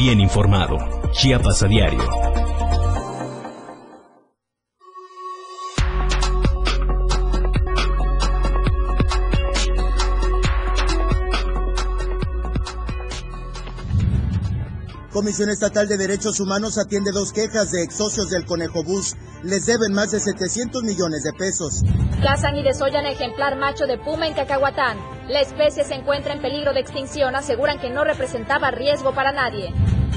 [0.00, 0.78] bien informado.
[1.12, 2.02] Chiapas a diario.
[15.12, 19.16] Comisión Estatal de Derechos Humanos atiende dos quejas de ex socios del Conejo Bus.
[19.42, 21.82] Les deben más de 700 millones de pesos.
[22.22, 24.96] Cazan y desollan ejemplar macho de puma en Cacahuatán.
[25.28, 27.36] La especie se encuentra en peligro de extinción.
[27.36, 29.74] Aseguran que no representaba riesgo para nadie.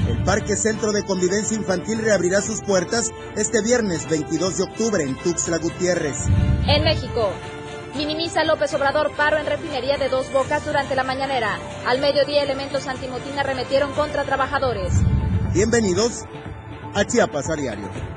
[0.08, 5.16] El Parque Centro de Convivencia Infantil reabrirá sus puertas este viernes 22 de octubre en
[5.16, 6.28] Tuxtla Gutiérrez.
[6.68, 7.32] En México,
[7.96, 11.58] Minimiza López Obrador paro en refinería de Dos Bocas durante la mañanera.
[11.86, 14.94] Al mediodía elementos antimotina arremetieron contra trabajadores.
[15.54, 16.26] Bienvenidos
[16.94, 18.13] a Chiapas a Diario.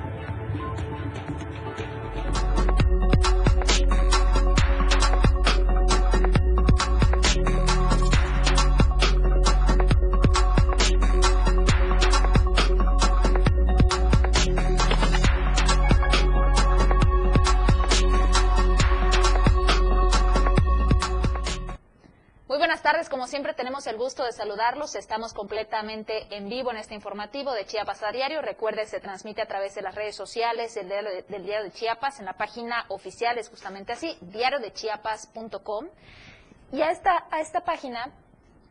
[23.86, 24.94] El gusto de saludarlos.
[24.94, 28.42] Estamos completamente en vivo en este informativo de Chiapas a Diario.
[28.42, 31.72] Recuerde, se transmite a través de las redes sociales del diario de, del diario de
[31.72, 35.88] Chiapas, en la página oficial es justamente así, diariodechiapas.com.
[36.72, 38.12] Y a esta, a esta página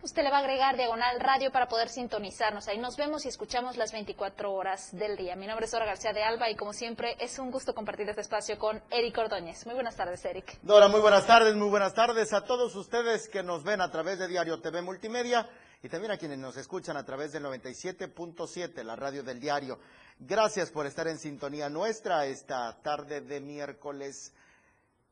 [0.06, 2.68] usted le va a agregar diagonal radio para poder sintonizarnos.
[2.68, 5.36] Ahí nos vemos y escuchamos las 24 horas del día.
[5.36, 8.22] Mi nombre es Dora García de Alba y como siempre es un gusto compartir este
[8.22, 9.66] espacio con Eric Ordóñez.
[9.66, 10.60] Muy buenas tardes, Eric.
[10.62, 14.20] Dora, muy buenas tardes, muy buenas tardes a todos ustedes que nos ven a través
[14.20, 15.50] de Diario TV Multimedia
[15.82, 19.80] y también a quienes nos escuchan a través del 97.7, la radio del diario.
[20.20, 24.34] Gracias por estar en sintonía nuestra esta tarde de miércoles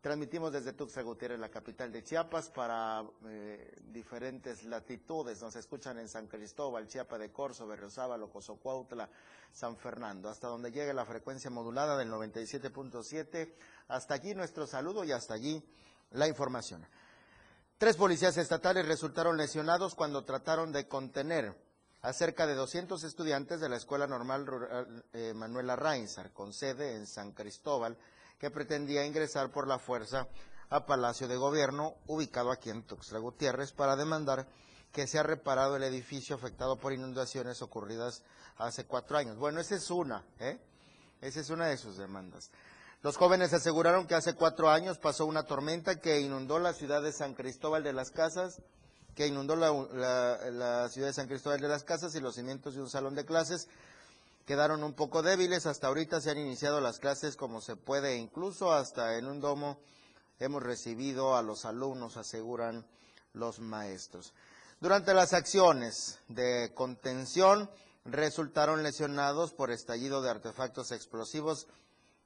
[0.04, 5.42] Transmitimos desde Tuxtla Gutiérrez, la capital de Chiapas, para eh, diferentes latitudes.
[5.42, 9.10] Nos escuchan en San Cristóbal, Chiapa de Corzo, Berriozábal, Cozocuautla,
[9.54, 13.54] San Fernando, hasta donde llegue la frecuencia modulada del 97.7.
[13.88, 15.64] Hasta allí nuestro saludo y hasta allí
[16.12, 16.86] la información.
[17.78, 21.56] Tres policías estatales resultaron lesionados cuando trataron de contener
[22.02, 26.98] a cerca de 200 estudiantes de la Escuela Normal Rural eh, Manuela Reinsar, con sede
[26.98, 27.98] en San Cristóbal,
[28.44, 30.28] que pretendía ingresar por la fuerza
[30.70, 34.46] a Palacio de Gobierno, ubicado aquí en Tuxtla Gutiérrez, para demandar
[34.92, 38.22] que se ha reparado el edificio afectado por inundaciones ocurridas
[38.58, 39.38] hace cuatro años.
[39.38, 40.60] Bueno, esa es una, ¿eh?
[41.22, 42.52] Esa es una de sus demandas.
[43.02, 47.14] Los jóvenes aseguraron que hace cuatro años pasó una tormenta que inundó la ciudad de
[47.14, 48.62] San Cristóbal de las Casas,
[49.16, 49.72] que inundó la,
[50.52, 53.24] la ciudad de San Cristóbal de las Casas y los cimientos de un salón de
[53.24, 53.70] clases
[54.46, 55.66] quedaron un poco débiles.
[55.66, 59.80] Hasta ahorita se han iniciado las clases como se puede, incluso hasta en un domo
[60.40, 62.86] hemos recibido a los alumnos, aseguran
[63.34, 64.34] los maestros.
[64.80, 67.70] Durante las acciones de contención
[68.06, 71.68] resultaron lesionados por estallido de artefactos explosivos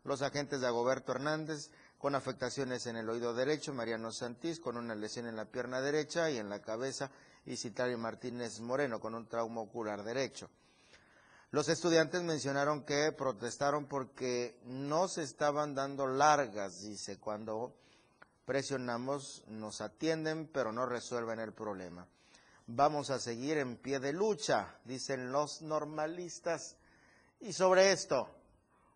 [0.04, 4.96] los agentes de Agoberto Hernández con afectaciones en el oído derecho, Mariano Santís con una
[4.96, 7.12] lesión en la pierna derecha y en la cabeza
[7.46, 10.50] y Citario Martínez Moreno con un trauma ocular derecho.
[11.52, 17.74] Los estudiantes mencionaron que protestaron porque no se estaban dando largas, dice, cuando
[18.46, 22.06] presionamos nos atienden pero no resuelven el problema.
[22.66, 26.76] Vamos a seguir en pie de lucha, dicen los normalistas.
[27.40, 28.30] Y sobre esto,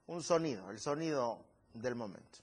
[0.07, 2.39] un sonido, el sonido del momento.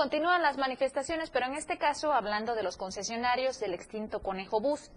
[0.00, 4.90] Continúan las manifestaciones, pero en este caso hablando de los concesionarios del extinto Conejo Bus.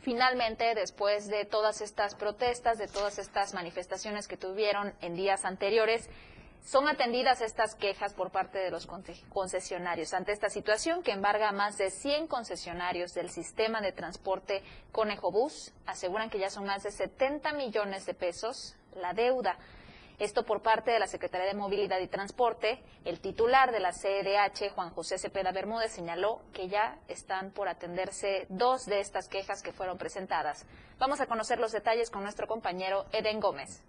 [0.00, 6.10] Finalmente, después de todas estas protestas, de todas estas manifestaciones que tuvieron en días anteriores,
[6.64, 8.88] son atendidas estas quejas por parte de los
[9.28, 14.64] concesionarios ante esta situación que embarga a más de 100 concesionarios del sistema de transporte
[14.90, 15.72] Conejo Bus.
[15.86, 19.56] Aseguran que ya son más de 70 millones de pesos la deuda
[20.18, 22.82] Esto por parte de la Secretaría de Movilidad y Transporte.
[23.04, 28.46] El titular de la CDH, Juan José Cepeda Bermúdez, señaló que ya están por atenderse
[28.48, 30.66] dos de estas quejas que fueron presentadas.
[30.98, 33.82] Vamos a conocer los detalles con nuestro compañero Eden Gómez.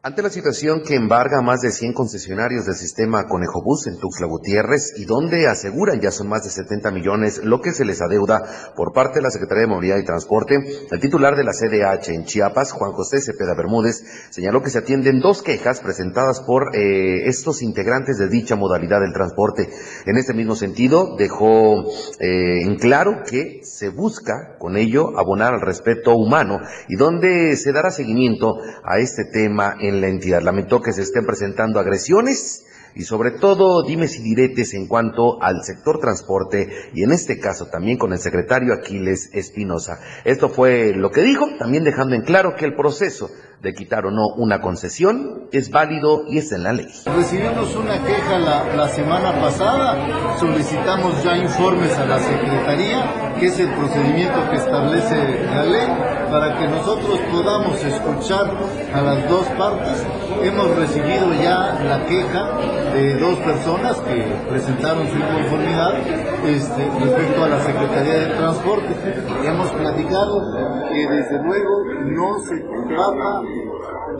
[0.00, 4.28] Ante la situación que embarga más de 100 concesionarios del sistema Conejo Bus en Tuxtla
[4.28, 8.40] Gutiérrez y donde aseguran ya son más de 70 millones lo que se les adeuda
[8.76, 10.54] por parte de la Secretaría de Movilidad y Transporte,
[10.88, 15.18] el titular de la CDH en Chiapas, Juan José Cepeda Bermúdez, señaló que se atienden
[15.18, 19.68] dos quejas presentadas por eh, estos integrantes de dicha modalidad del transporte.
[20.06, 21.82] En este mismo sentido, dejó
[22.20, 27.72] eh, en claro que se busca con ello abonar al respeto humano y donde se
[27.72, 28.54] dará seguimiento
[28.84, 30.42] a este tema la entidad.
[30.42, 32.64] Lamentó que se estén presentando agresiones
[32.94, 37.66] y sobre todo dimes y diretes en cuanto al sector transporte y en este caso
[37.66, 40.00] también con el secretario Aquiles Espinosa.
[40.24, 43.30] Esto fue lo que dijo, también dejando en claro que el proceso
[43.62, 46.86] de quitar o no una concesión es válido y es en la ley.
[47.06, 53.58] Recibimos una queja la, la semana pasada, solicitamos ya informes a la Secretaría, que es
[53.58, 55.88] el procedimiento que establece la ley,
[56.30, 58.46] para que nosotros podamos escuchar
[58.94, 60.06] a las dos partes.
[60.42, 62.58] Hemos recibido ya la queja
[62.92, 65.94] de dos personas que presentaron su inconformidad
[66.44, 68.88] este, respecto a la Secretaría de Transporte.
[69.44, 70.40] Hemos platicado
[70.92, 72.56] que desde luego no se
[72.88, 73.42] trata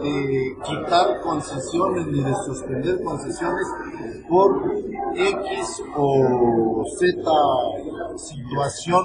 [0.01, 3.67] de quitar concesiones ni de suspender concesiones
[4.29, 4.49] por
[5.15, 7.31] X o Z
[8.19, 9.01] situación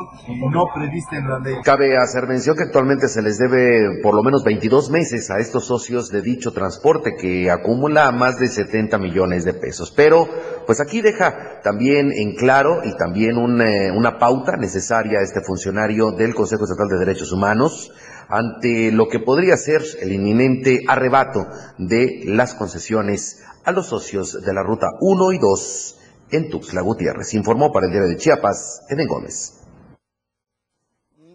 [0.51, 1.55] no prevista en la ley.
[1.65, 5.67] Cabe hacer mención que actualmente se les debe por lo menos 22 meses a estos
[5.67, 9.93] socios de dicho transporte que acumula más de 70 millones de pesos.
[9.95, 10.29] Pero
[10.67, 16.13] pues aquí deja también en claro y también una, una pauta necesaria a este funcionario
[16.13, 17.93] del Consejo Estatal de Derechos Humanos
[18.29, 21.47] ante lo que podría ser el inminente arrebato
[21.79, 26.01] de las concesiones a los socios de la Ruta 1 y 2
[26.31, 27.35] en Tuxtla Gutiérrez.
[27.35, 29.64] Informó para el Diario de Chiapas, Eden Gómez.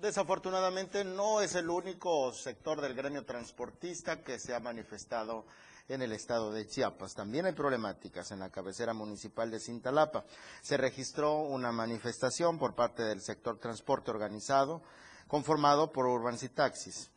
[0.02, 5.46] Desafortunadamente no es el único sector del gremio transportista que se ha manifestado
[5.90, 7.16] en el estado de Chiapas.
[7.16, 10.24] También hay problemáticas en la cabecera municipal de Cintalapa.
[10.62, 14.82] Se registró una manifestación por parte del sector transporte organizado
[15.28, 17.12] conformado por Urbans y Taxis.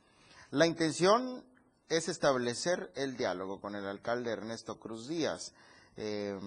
[0.50, 1.44] La intención
[1.88, 5.55] es establecer el diálogo con el alcalde Ernesto Cruz Díaz.
[5.97, 6.39] Eh,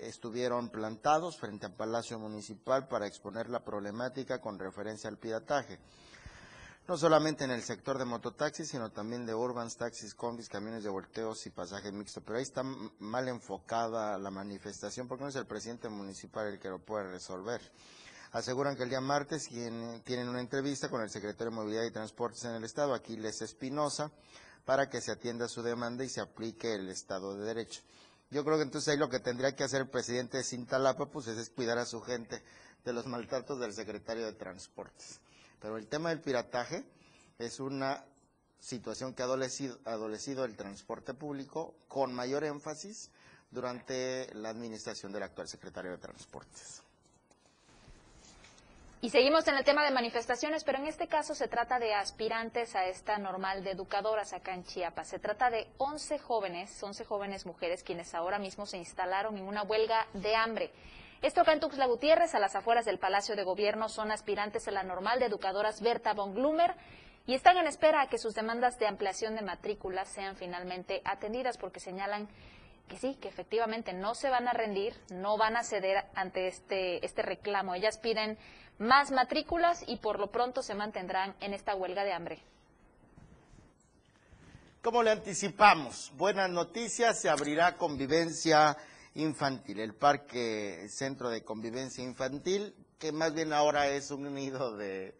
[0.00, 5.78] estuvieron plantados frente al Palacio Municipal para exponer la problemática con referencia al pirataje.
[6.88, 10.90] No solamente en el sector de mototaxis, sino también de urbans, taxis, combis, camiones de
[10.90, 12.20] volteos y pasaje mixto.
[12.20, 16.68] Pero ahí está mal enfocada la manifestación porque no es el presidente municipal el que
[16.68, 17.60] lo puede resolver
[18.32, 22.44] aseguran que el día martes tienen una entrevista con el secretario de Movilidad y Transportes
[22.44, 24.10] en el Estado, Aquiles Espinosa,
[24.64, 27.82] para que se atienda su demanda y se aplique el Estado de Derecho.
[28.32, 31.26] Yo creo que entonces ahí lo que tendría que hacer el presidente de Cintalapa pues
[31.26, 32.42] es cuidar a su gente
[32.82, 35.20] de los maltratos del secretario de Transportes.
[35.60, 36.82] Pero el tema del pirataje
[37.38, 38.02] es una
[38.58, 43.10] situación que ha adolecido, adolecido el transporte público con mayor énfasis
[43.50, 46.82] durante la administración del actual secretario de Transportes.
[49.04, 52.76] Y seguimos en el tema de manifestaciones, pero en este caso se trata de aspirantes
[52.76, 55.08] a esta normal de educadoras acá en Chiapas.
[55.08, 59.64] Se trata de 11 jóvenes, 11 jóvenes mujeres quienes ahora mismo se instalaron en una
[59.64, 60.70] huelga de hambre.
[61.20, 64.70] Esto acá en Tuxtla Gutiérrez, a las afueras del Palacio de Gobierno, son aspirantes a
[64.70, 66.76] la normal de educadoras Berta von Glumer
[67.26, 71.58] y están en espera a que sus demandas de ampliación de matrículas sean finalmente atendidas
[71.58, 72.28] porque señalan
[72.86, 77.04] que sí, que efectivamente no se van a rendir, no van a ceder ante este,
[77.04, 77.74] este reclamo.
[77.74, 78.38] Ellas piden
[78.78, 82.42] más matrículas y por lo pronto se mantendrán en esta huelga de hambre.
[84.82, 88.76] Como le anticipamos, buenas noticias, se abrirá convivencia
[89.14, 95.14] infantil, el Parque Centro de Convivencia Infantil, que más bien ahora es un nido de,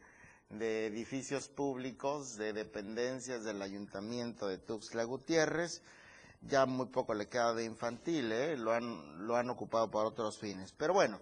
[0.51, 5.83] de edificios públicos, de dependencias del Ayuntamiento de Tuxtla Gutiérrez,
[6.43, 8.57] ya muy poco le queda de infantil, ¿eh?
[8.57, 10.73] lo, han, lo han ocupado para otros fines.
[10.73, 11.21] Pero bueno,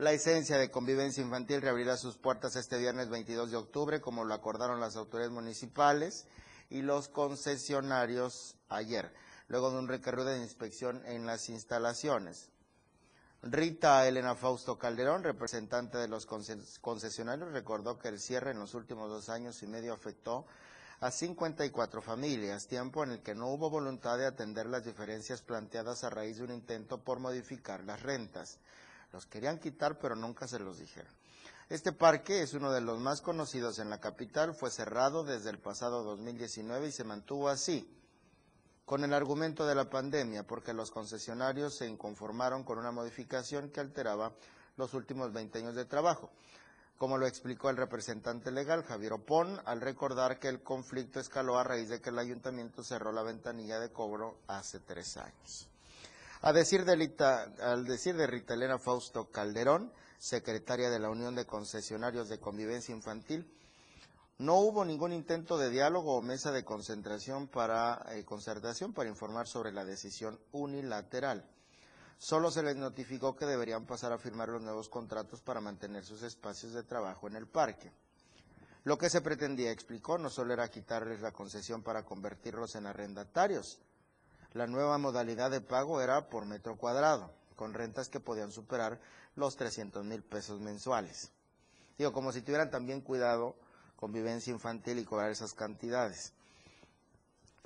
[0.00, 4.32] la esencia de convivencia infantil reabrirá sus puertas este viernes 22 de octubre, como lo
[4.32, 6.26] acordaron las autoridades municipales
[6.70, 9.12] y los concesionarios ayer,
[9.48, 12.48] luego de un recorrido de inspección en las instalaciones.
[13.42, 19.10] Rita Elena Fausto Calderón, representante de los concesionarios, recordó que el cierre en los últimos
[19.10, 20.46] dos años y medio afectó
[21.00, 26.04] a 54 familias, tiempo en el que no hubo voluntad de atender las diferencias planteadas
[26.04, 28.58] a raíz de un intento por modificar las rentas.
[29.12, 31.12] Los querían quitar, pero nunca se los dijeron.
[31.68, 35.58] Este parque es uno de los más conocidos en la capital, fue cerrado desde el
[35.58, 37.88] pasado 2019 y se mantuvo así,
[38.84, 43.78] con el argumento de la pandemia, porque los concesionarios se inconformaron con una modificación que
[43.78, 44.32] alteraba
[44.76, 46.32] los últimos 20 años de trabajo,
[46.98, 51.62] como lo explicó el representante legal Javier Opón, al recordar que el conflicto escaló a
[51.62, 55.69] raíz de que el ayuntamiento cerró la ventanilla de cobro hace tres años.
[56.42, 57.12] A decir de
[57.60, 62.94] al decir de Rita Elena Fausto Calderón, secretaria de la Unión de Concesionarios de Convivencia
[62.94, 63.46] Infantil,
[64.38, 69.48] no hubo ningún intento de diálogo o mesa de concentración para eh, concertación para informar
[69.48, 71.44] sobre la decisión unilateral.
[72.16, 76.22] Solo se les notificó que deberían pasar a firmar los nuevos contratos para mantener sus
[76.22, 77.92] espacios de trabajo en el parque.
[78.84, 83.78] Lo que se pretendía, explicó, no solo era quitarles la concesión para convertirlos en arrendatarios.
[84.52, 89.00] La nueva modalidad de pago era por metro cuadrado, con rentas que podían superar
[89.36, 91.30] los 300 mil pesos mensuales.
[91.98, 93.54] Digo, como si tuvieran también cuidado
[93.94, 96.32] convivencia infantil y cobrar esas cantidades.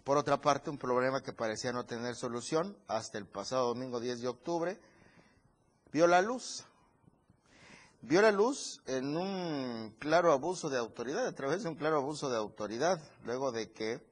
[0.03, 4.21] Por otra parte, un problema que parecía no tener solución hasta el pasado domingo 10
[4.21, 4.79] de octubre,
[5.91, 6.67] vio la luz.
[8.03, 12.29] Vio la luz en un claro abuso de autoridad, a través de un claro abuso
[12.29, 14.05] de autoridad, luego de que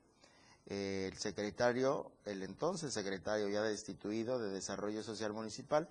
[0.66, 5.88] eh, el secretario, el entonces secretario ya destituido de Desarrollo Social Municipal,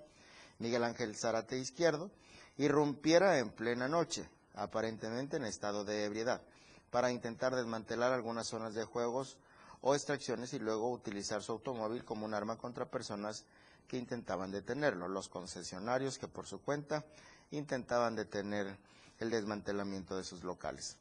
[0.60, 2.12] Miguel Ángel Zárate Izquierdo,
[2.58, 6.42] irrumpiera en plena noche, aparentemente en estado de ebriedad,
[6.90, 9.38] para intentar desmantelar algunas zonas de juegos
[9.82, 13.46] o extracciones y luego utilizar su automóvil como un arma contra personas
[13.88, 17.04] que intentaban detenerlo, los concesionarios que por su cuenta
[17.52, 18.78] intentaban detener
[19.20, 20.98] el desmantelamiento de sus locales.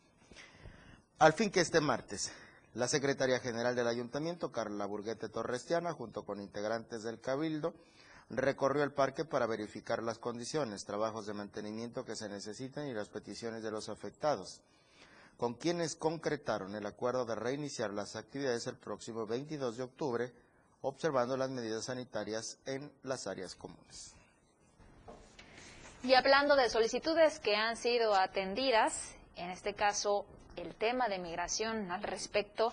[1.19, 2.33] Al fin que este martes,
[2.75, 7.75] la Secretaría General del Ayuntamiento, Carla Burguete Torrestiana, junto con integrantes del Cabildo,
[8.29, 13.09] recorrió el parque para verificar las condiciones, trabajos de mantenimiento que se necesitan y las
[13.09, 14.61] peticiones de los afectados
[15.41, 20.33] con quienes concretaron el acuerdo de reiniciar las actividades el próximo 22 de octubre,
[20.83, 24.15] observando las medidas sanitarias en las áreas comunes.
[26.03, 30.27] Y hablando de solicitudes que han sido atendidas, en este caso
[30.61, 32.73] el tema de migración al respecto,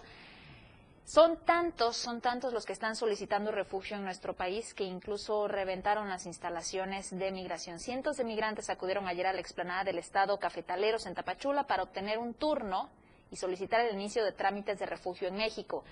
[1.05, 6.09] son tantos, son tantos los que están solicitando refugio en nuestro país que incluso reventaron
[6.09, 7.79] las instalaciones de migración.
[7.79, 12.17] Cientos de migrantes acudieron ayer a la explanada del Estado Cafetaleros en Tapachula para obtener
[12.17, 12.89] un turno
[13.31, 15.85] y solicitar el inicio de trámites de refugio en México.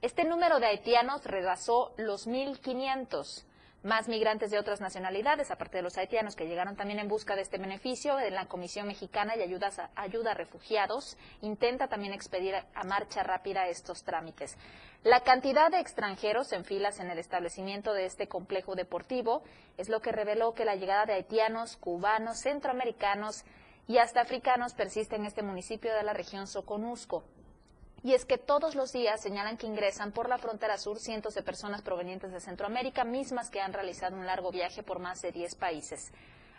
[0.00, 3.42] Este número de haitianos rebasó los 1.500
[3.82, 7.42] más migrantes de otras nacionalidades, aparte de los haitianos que llegaron también en busca de
[7.42, 12.84] este beneficio, en la Comisión Mexicana y a, Ayuda a Refugiados intenta también expedir a
[12.84, 14.56] marcha rápida estos trámites.
[15.04, 19.42] La cantidad de extranjeros en filas en el establecimiento de este complejo deportivo
[19.76, 23.44] es lo que reveló que la llegada de haitianos, cubanos, centroamericanos
[23.86, 27.24] y hasta africanos persiste en este municipio de la región Soconusco
[28.06, 31.42] y es que todos los días señalan que ingresan por la frontera sur cientos de
[31.42, 35.56] personas provenientes de Centroamérica, mismas que han realizado un largo viaje por más de 10
[35.56, 36.12] países.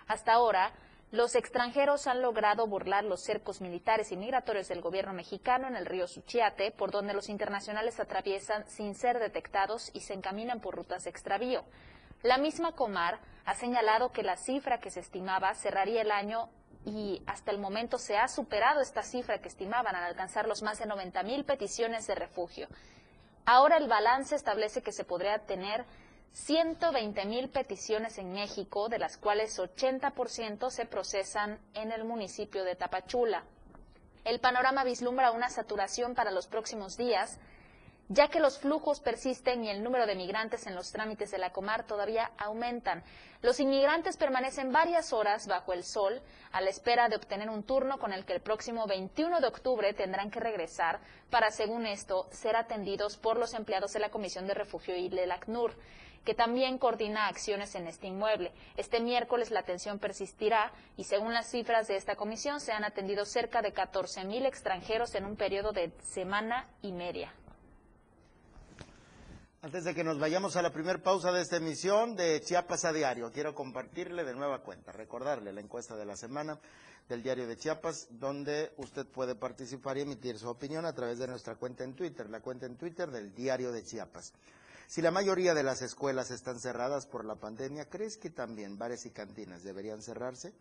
[0.07, 0.73] Hasta ahora,
[1.09, 5.85] los extranjeros han logrado burlar los cercos militares y migratorios del gobierno mexicano en el
[5.85, 11.05] río Suchiate, por donde los internacionales atraviesan sin ser detectados y se encaminan por rutas
[11.05, 11.63] de extravío.
[12.23, 16.49] La misma Comar ha señalado que la cifra que se estimaba cerraría el año
[16.87, 20.79] y hasta el momento se ha superado esta cifra que estimaban al alcanzar los más
[20.79, 22.69] de 90 mil peticiones de refugio.
[23.45, 25.83] Ahora el balance establece que se podría tener
[26.31, 32.75] 120 mil peticiones en México, de las cuales 80% se procesan en el municipio de
[32.75, 33.43] Tapachula.
[34.23, 37.37] El panorama vislumbra una saturación para los próximos días,
[38.09, 41.51] ya que los flujos persisten y el número de migrantes en los trámites de la
[41.51, 43.03] Comar todavía aumentan.
[43.41, 46.21] Los inmigrantes permanecen varias horas bajo el sol
[46.51, 49.93] a la espera de obtener un turno con el que el próximo 21 de octubre
[49.93, 50.99] tendrán que regresar
[51.29, 55.31] para, según esto, ser atendidos por los empleados de la Comisión de Refugio y del
[55.31, 55.75] ACNUR
[56.27, 58.51] que también coordina acciones en este inmueble.
[58.75, 63.23] Este miércoles la atención persistirá y según las cifras de esta comisión se han atendido
[63.23, 67.33] cerca de 14 mil extranjeros en un periodo de semana y media.
[69.63, 72.93] Antes de que nos vayamos a la primera pausa de esta emisión de Chiapas a
[72.93, 76.59] Diario, quiero compartirle de nueva cuenta, recordarle la encuesta de la semana
[77.09, 81.27] del Diario de Chiapas, donde usted puede participar y emitir su opinión a través de
[81.27, 84.31] nuestra cuenta en Twitter, la cuenta en Twitter del Diario de Chiapas.
[84.85, 89.07] Si la mayoría de las escuelas están cerradas por la pandemia, ¿crees que también bares
[89.07, 90.53] y cantinas deberían cerrarse?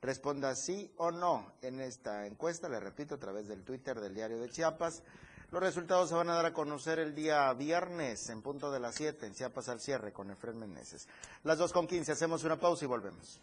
[0.00, 4.40] Responda sí o no en esta encuesta, le repito, a través del Twitter del Diario
[4.40, 5.02] de Chiapas.
[5.50, 8.94] Los resultados se van a dar a conocer el día viernes en punto de las
[8.96, 11.08] 7 en Chiapas al cierre con Efren Meneses.
[11.42, 13.40] Las 2 con 15, hacemos una pausa y volvemos.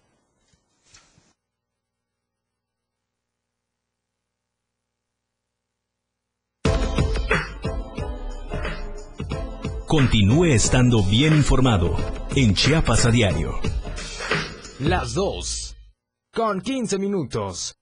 [9.92, 11.98] Continúe estando bien informado
[12.34, 13.52] en Chiapas a diario.
[14.80, 15.76] Las 2.
[16.34, 17.76] Con 15 minutos.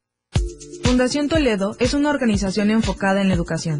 [0.83, 3.79] Fundación Toledo es una organización enfocada en la educación.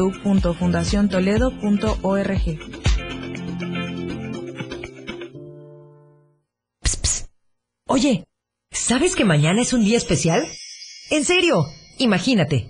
[0.01, 2.59] www.fundaciontoledo.org.
[7.87, 8.25] Oye,
[8.71, 10.47] ¿sabes que mañana es un día especial?
[11.09, 11.65] En serio,
[11.97, 12.69] imagínate.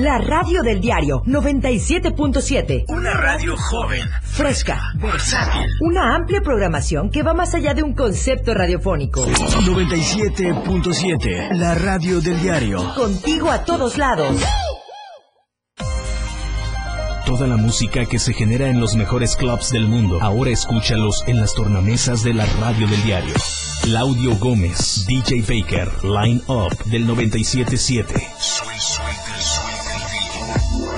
[0.00, 2.84] La radio del diario 97.7.
[2.88, 4.80] Una radio joven, Fresca.
[4.94, 5.66] versátil.
[5.82, 9.26] Una amplia programación que va más allá de un concepto radiofónico.
[9.26, 12.94] 97.7, la radio del diario.
[12.94, 14.42] Contigo a todos lados.
[17.26, 21.42] Toda la música que se genera en los mejores clubs del mundo, ahora escúchalos en
[21.42, 23.34] las tornamesas de la radio del diario.
[23.82, 29.09] Claudio Gómez, DJ Baker, Line Up del 97.7.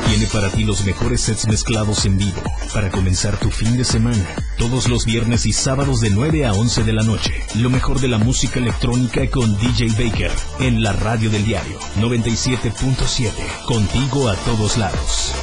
[0.06, 4.24] Tiene para ti los mejores sets mezclados en vivo para comenzar tu fin de semana.
[4.58, 7.32] Todos los viernes y sábados de 9 a 11 de la noche.
[7.56, 13.30] Lo mejor de la música electrónica con DJ Baker en la radio del diario 97.7.
[13.66, 15.34] Contigo a todos lados.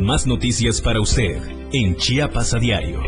[0.00, 1.42] Más noticias para usted
[1.72, 3.02] en Chiapas a diario.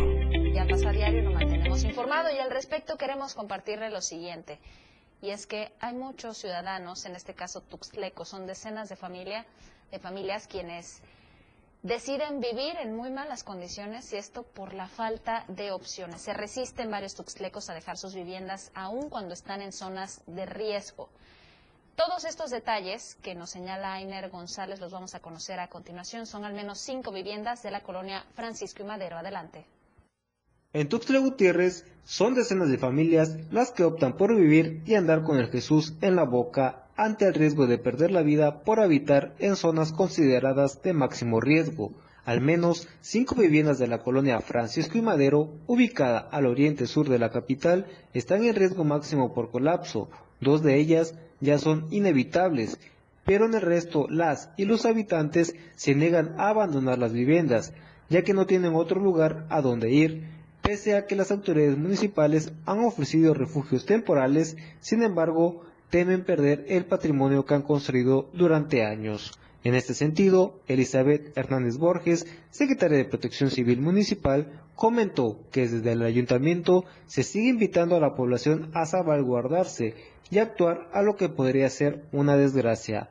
[0.53, 4.59] Chiapas a diario nos mantenemos informado y al respecto queremos compartirle lo siguiente.
[5.21, 9.45] Y es que hay muchos ciudadanos, en este caso tuxtlecos, son decenas de, familia,
[9.91, 11.01] de familias quienes
[11.83, 16.21] deciden vivir en muy malas condiciones y esto por la falta de opciones.
[16.21, 21.09] Se resisten varios tuxtlecos a dejar sus viviendas aun cuando están en zonas de riesgo.
[21.95, 26.25] Todos estos detalles que nos señala Ainer González los vamos a conocer a continuación.
[26.25, 29.17] Son al menos cinco viviendas de la colonia Francisco y Madero.
[29.17, 29.65] Adelante.
[30.71, 35.37] En Tuxtla Gutiérrez son decenas de familias las que optan por vivir y andar con
[35.37, 39.55] el Jesús en la boca ante el riesgo de perder la vida por habitar en
[39.55, 41.91] zonas consideradas de máximo riesgo.
[42.25, 47.19] Al menos cinco viviendas de la colonia Francisco y Madero, ubicada al oriente sur de
[47.19, 50.09] la capital, están en riesgo máximo por colapso.
[50.41, 52.79] Dos de ellas ya son inevitables,
[53.23, 57.71] pero en el resto las y los habitantes se niegan a abandonar las viviendas,
[58.09, 60.38] ya que no tienen otro lugar a donde ir
[60.69, 66.85] pese a que las autoridades municipales han ofrecido refugios temporales, sin embargo, temen perder el
[66.85, 69.33] patrimonio que han construido durante años.
[69.63, 76.03] En este sentido, Elizabeth Hernández Borges, secretaria de Protección Civil Municipal, comentó que desde el
[76.03, 79.95] ayuntamiento se sigue invitando a la población a salvaguardarse
[80.29, 83.09] y actuar a lo que podría ser una desgracia.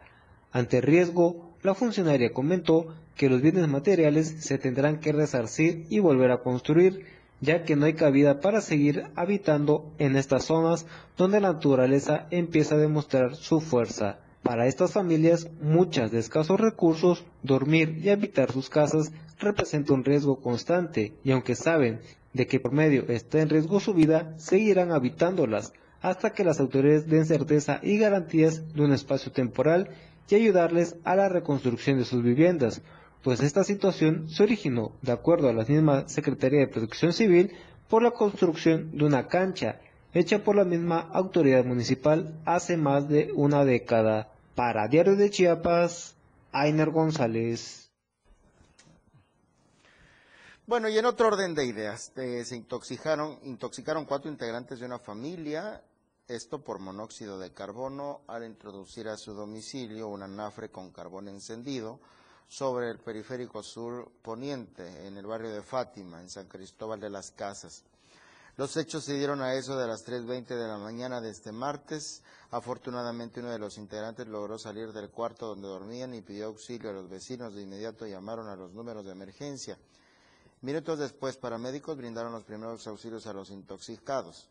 [0.53, 5.99] Ante el riesgo, la funcionaria comentó que los bienes materiales se tendrán que resarcir y
[5.99, 11.41] volver a construir, ya que no hay cabida para seguir habitando en estas zonas donde
[11.41, 14.19] la naturaleza empieza a demostrar su fuerza.
[14.43, 20.41] Para estas familias, muchas de escasos recursos, dormir y habitar sus casas representa un riesgo
[20.41, 22.01] constante y aunque saben
[22.33, 27.09] de que por medio está en riesgo su vida, seguirán habitándolas hasta que las autoridades
[27.09, 29.91] den certeza y garantías de un espacio temporal
[30.29, 32.83] y ayudarles a la reconstrucción de sus viviendas,
[33.29, 37.55] pues esta situación se originó, de acuerdo a la misma Secretaría de Protección Civil,
[37.87, 39.83] por la construcción de una cancha
[40.15, 44.33] hecha por la misma autoridad municipal hace más de una década.
[44.55, 46.17] Para Diario de Chiapas,
[46.53, 47.91] Ainer González.
[50.67, 55.01] Bueno, y en otro orden de ideas, eh, se intoxicaron, intoxicaron cuatro integrantes de una
[55.01, 55.83] familia,
[56.29, 62.01] esto por monóxido de carbono, al introducir a su domicilio un anafre con carbón encendido
[62.49, 67.31] sobre el periférico sur poniente, en el barrio de Fátima, en San Cristóbal de las
[67.31, 67.85] Casas.
[68.57, 72.23] Los hechos se dieron a eso de las 3.20 de la mañana de este martes.
[72.51, 76.95] Afortunadamente uno de los integrantes logró salir del cuarto donde dormían y pidió auxilio a
[76.95, 77.55] los vecinos.
[77.55, 79.79] De inmediato llamaron a los números de emergencia.
[80.63, 84.49] Minutos después, paramédicos brindaron los primeros auxilios a los intoxicados.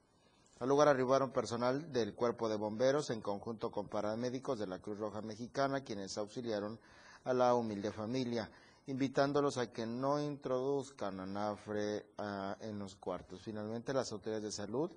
[0.59, 4.99] Al lugar arribaron personal del cuerpo de bomberos en conjunto con paramédicos de la Cruz
[4.99, 6.79] Roja Mexicana, quienes auxiliaron
[7.23, 8.49] a la humilde familia,
[8.87, 13.41] invitándolos a que no introduzcan anafre uh, en los cuartos.
[13.41, 14.91] Finalmente, las autoridades de salud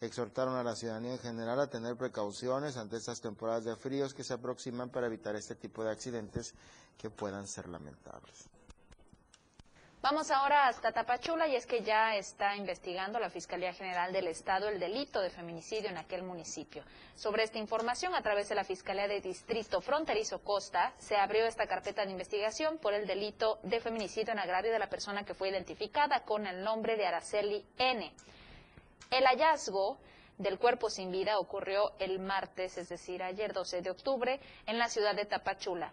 [0.00, 4.24] exhortaron a la ciudadanía en general a tener precauciones ante estas temporadas de fríos que
[4.24, 6.54] se aproximan para evitar este tipo de accidentes
[6.98, 8.48] que puedan ser lamentables.
[10.02, 14.68] Vamos ahora hasta Tapachula y es que ya está investigando la Fiscalía General del Estado
[14.68, 16.82] el delito de feminicidio en aquel municipio.
[17.14, 21.68] Sobre esta información, a través de la Fiscalía de Distrito Fronterizo Costa, se abrió esta
[21.68, 25.50] carpeta de investigación por el delito de feminicidio en agravio de la persona que fue
[25.50, 28.12] identificada con el nombre de Araceli N.
[29.08, 29.98] El hallazgo
[30.36, 34.88] del cuerpo sin vida ocurrió el martes, es decir, ayer 12 de octubre, en la
[34.88, 35.92] ciudad de Tapachula.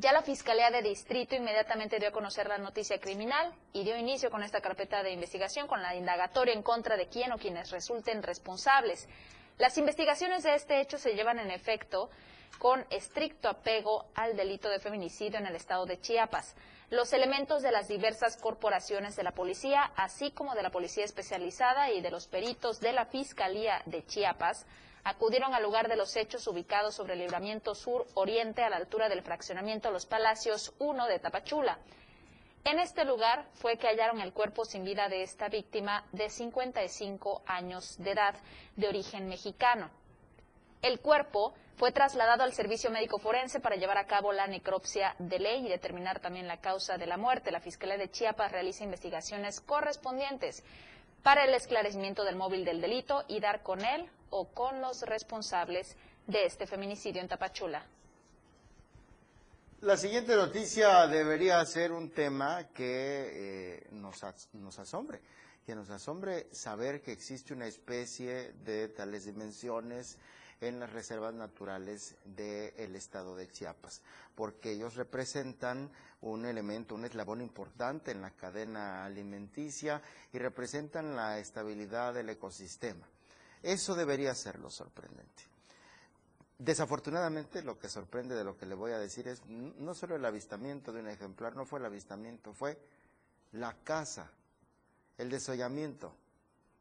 [0.00, 4.30] Ya la Fiscalía de Distrito inmediatamente dio a conocer la noticia criminal y dio inicio
[4.30, 8.22] con esta carpeta de investigación con la indagatoria en contra de quien o quienes resulten
[8.22, 9.10] responsables.
[9.58, 12.08] Las investigaciones de este hecho se llevan en efecto
[12.58, 16.56] con estricto apego al delito de feminicidio en el estado de Chiapas.
[16.88, 21.90] Los elementos de las diversas corporaciones de la policía, así como de la policía especializada
[21.90, 24.64] y de los peritos de la Fiscalía de Chiapas,
[25.04, 29.22] acudieron al lugar de los hechos ubicados sobre el libramiento sur-oriente a la altura del
[29.22, 31.78] fraccionamiento Los Palacios 1 de Tapachula.
[32.64, 37.42] En este lugar fue que hallaron el cuerpo sin vida de esta víctima de 55
[37.46, 38.34] años de edad,
[38.76, 39.90] de origen mexicano.
[40.82, 45.38] El cuerpo fue trasladado al servicio médico forense para llevar a cabo la necropsia de
[45.38, 47.50] ley y determinar también la causa de la muerte.
[47.50, 50.62] La Fiscalía de Chiapas realiza investigaciones correspondientes
[51.22, 55.96] para el esclarecimiento del móvil del delito y dar con él o con los responsables
[56.26, 57.84] de este feminicidio en Tapachula.
[59.82, 64.20] La siguiente noticia debería ser un tema que eh, nos,
[64.52, 65.20] nos asombre,
[65.64, 70.18] que nos asombre saber que existe una especie de tales dimensiones
[70.60, 74.02] en las reservas naturales del estado de Chiapas,
[74.34, 75.90] porque ellos representan
[76.20, 83.06] un elemento, un eslabón importante en la cadena alimenticia y representan la estabilidad del ecosistema.
[83.62, 85.44] Eso debería ser lo sorprendente.
[86.58, 90.24] Desafortunadamente, lo que sorprende de lo que le voy a decir es no solo el
[90.24, 92.78] avistamiento de un ejemplar, no fue el avistamiento, fue
[93.52, 94.30] la caza,
[95.16, 96.14] el desollamiento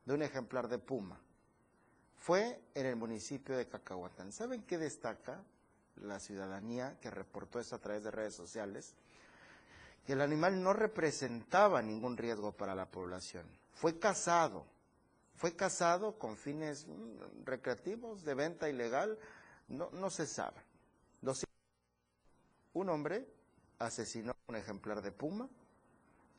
[0.06, 1.18] de un ejemplar de puma.
[2.18, 4.32] Fue en el municipio de Cacahuatán.
[4.32, 5.42] ¿Saben qué destaca
[5.96, 8.96] la ciudadanía que reportó esto a través de redes sociales?
[10.06, 13.46] Que el animal no representaba ningún riesgo para la población.
[13.76, 14.66] Fue cazado,
[15.40, 19.18] fue cazado con fines mm, recreativos, de venta ilegal,
[19.70, 20.62] no, no se sabe.
[22.74, 23.26] un hombre
[23.80, 25.48] asesinó un ejemplar de puma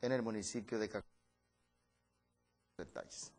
[0.01, 1.01] en el municipio de.
[2.77, 3.31] Detalles.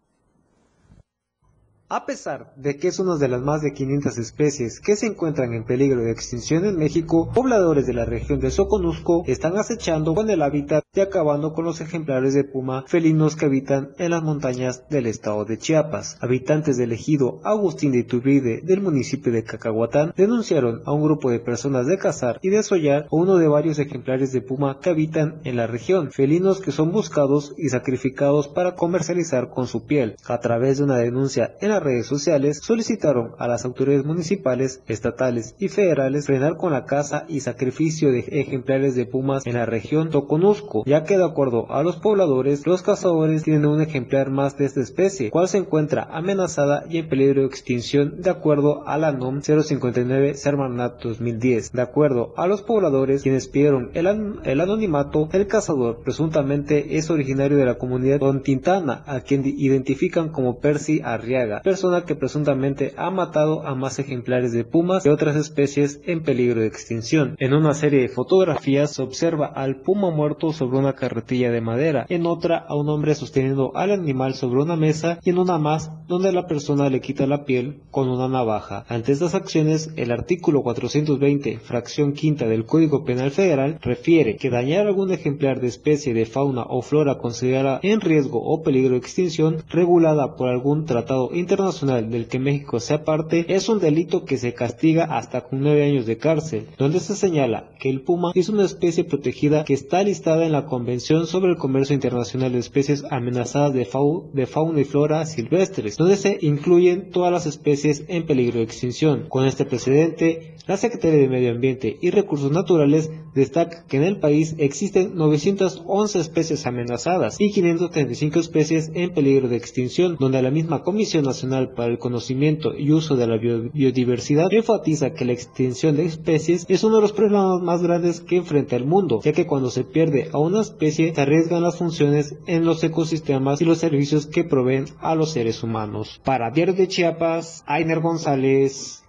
[1.95, 5.53] A pesar de que es una de las más de 500 especies que se encuentran
[5.53, 10.31] en peligro de extinción en México, pobladores de la región de Soconusco están acechando con
[10.31, 14.89] el hábitat y acabando con los ejemplares de puma felinos que habitan en las montañas
[14.89, 16.17] del estado de Chiapas.
[16.23, 21.41] Habitantes del ejido Agustín de Iturbide del municipio de Cacahuatán denunciaron a un grupo de
[21.41, 25.57] personas de cazar y desollar a uno de varios ejemplares de puma que habitan en
[25.57, 30.17] la región, felinos que son buscados y sacrificados para comercializar con su piel.
[30.27, 35.55] A través de una denuncia en la redes sociales solicitaron a las autoridades municipales, estatales
[35.59, 40.11] y federales frenar con la caza y sacrificio de ejemplares de pumas en la región
[40.11, 44.65] Toconusco, ya que de acuerdo a los pobladores, los cazadores tienen un ejemplar más de
[44.65, 49.13] esta especie, cual se encuentra amenazada y en peligro de extinción de acuerdo a la
[49.13, 51.73] NOM 059 Sermanat 2010.
[51.73, 57.11] De acuerdo a los pobladores, quienes pidieron el, an el anonimato, el cazador presuntamente es
[57.11, 62.93] originario de la comunidad Don Tintana, a quien identifican como Percy Arriaga, persona que presuntamente
[62.99, 67.35] ha matado a más ejemplares de pumas y otras especies en peligro de extinción.
[67.39, 72.05] En una serie de fotografías se observa al puma muerto sobre una carretilla de madera,
[72.11, 75.91] en otra a un hombre sosteniendo al animal sobre una mesa y en una más
[76.09, 78.85] donde la persona le quita la piel con una navaja.
[78.91, 84.87] Ante estas acciones, el artículo 420, fracción quinta del Código Penal Federal, refiere que dañar
[84.87, 89.65] algún ejemplar de especie de fauna o flora considerada en riesgo o peligro de extinción,
[89.71, 94.53] regulada por algún tratado internacional del que México sea parte, es un delito que se
[94.53, 98.65] castiga hasta con nueve años de cárcel, donde se señala que el puma es una
[98.65, 103.75] especie protegida que está listada en la Convención sobre el Comercio Internacional de Especies Amenazadas
[103.75, 103.87] de,
[104.33, 109.27] de Fauna y Flora Silvestres, donde se incluyen todas las especies en peligro de extinción.
[109.29, 114.19] Con este precedente, la Secretaría de Medio Ambiente y Recursos Naturales destaca que en el
[114.19, 120.83] país existen 911 especies amenazadas y 535 especies en peligro de extinción, donde la misma
[120.83, 126.07] Comisión Nacional para el Conocimiento y Uso de la Biodiversidad enfatiza que la extinción de
[126.07, 129.71] especies es uno de los problemas más grandes que enfrenta el mundo, ya que cuando
[129.71, 134.27] se pierde a una especie se arriesgan las funciones en los ecosistemas y los servicios
[134.27, 136.21] que proveen a los seres humanos.
[136.25, 139.03] Para Diario de Chiapas, Ainer González.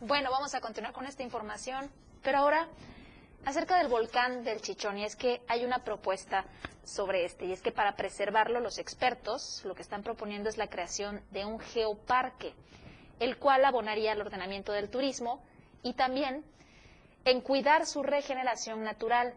[0.00, 1.86] Bueno, vamos a continuar con esta información,
[2.22, 2.68] pero ahora
[3.44, 6.44] acerca del volcán del Chichón, y es que hay una propuesta
[6.84, 10.68] sobre este, y es que para preservarlo los expertos lo que están proponiendo es la
[10.68, 12.54] creación de un geoparque,
[13.20, 15.42] el cual abonaría al ordenamiento del turismo
[15.82, 16.44] y también
[17.24, 19.34] en cuidar su regeneración natural,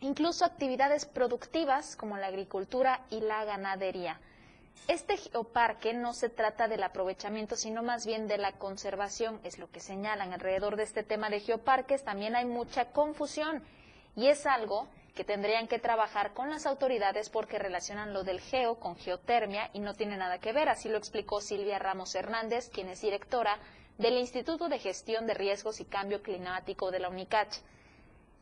[0.00, 4.20] incluso actividades productivas como la agricultura y la ganadería.
[4.88, 9.70] Este geoparque no se trata del aprovechamiento, sino más bien de la conservación, es lo
[9.70, 10.32] que señalan.
[10.32, 13.62] Alrededor de este tema de geoparques también hay mucha confusión
[14.16, 18.80] y es algo que tendrían que trabajar con las autoridades porque relacionan lo del geo
[18.80, 20.68] con geotermia y no tiene nada que ver.
[20.68, 23.58] Así lo explicó Silvia Ramos Hernández, quien es directora
[23.98, 27.60] del Instituto de Gestión de Riesgos y Cambio Climático de la UNICACH.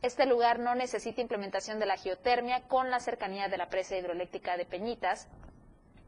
[0.01, 4.57] Este lugar no necesita implementación de la geotermia con la cercanía de la presa hidroeléctrica
[4.57, 5.27] de Peñitas,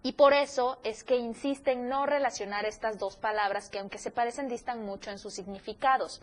[0.04, 4.12] y por eso es que insiste en no relacionar estas dos palabras que aunque se
[4.12, 6.22] parecen distan mucho en sus significados.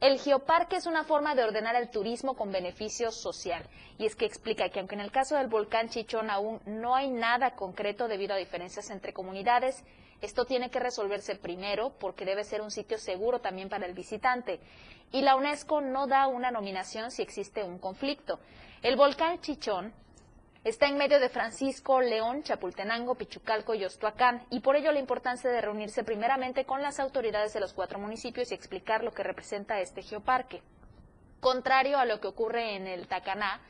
[0.00, 3.62] El geoparque es una forma de ordenar el turismo con beneficio social.
[3.98, 7.10] Y es que explica que aunque en el caso del volcán Chichón aún no hay
[7.10, 9.82] nada concreto debido a diferencias entre comunidades,
[10.22, 14.60] esto tiene que resolverse primero porque debe ser un sitio seguro también para el visitante.
[15.12, 18.38] Y la UNESCO no da una nominación si existe un conflicto.
[18.82, 19.92] El volcán Chichón
[20.68, 25.50] Está en medio de Francisco, León, Chapultenango, Pichucalco y Ostuacán, y por ello la importancia
[25.50, 29.80] de reunirse primeramente con las autoridades de los cuatro municipios y explicar lo que representa
[29.80, 30.60] este geoparque.
[31.40, 33.62] Contrario a lo que ocurre en el Tacaná,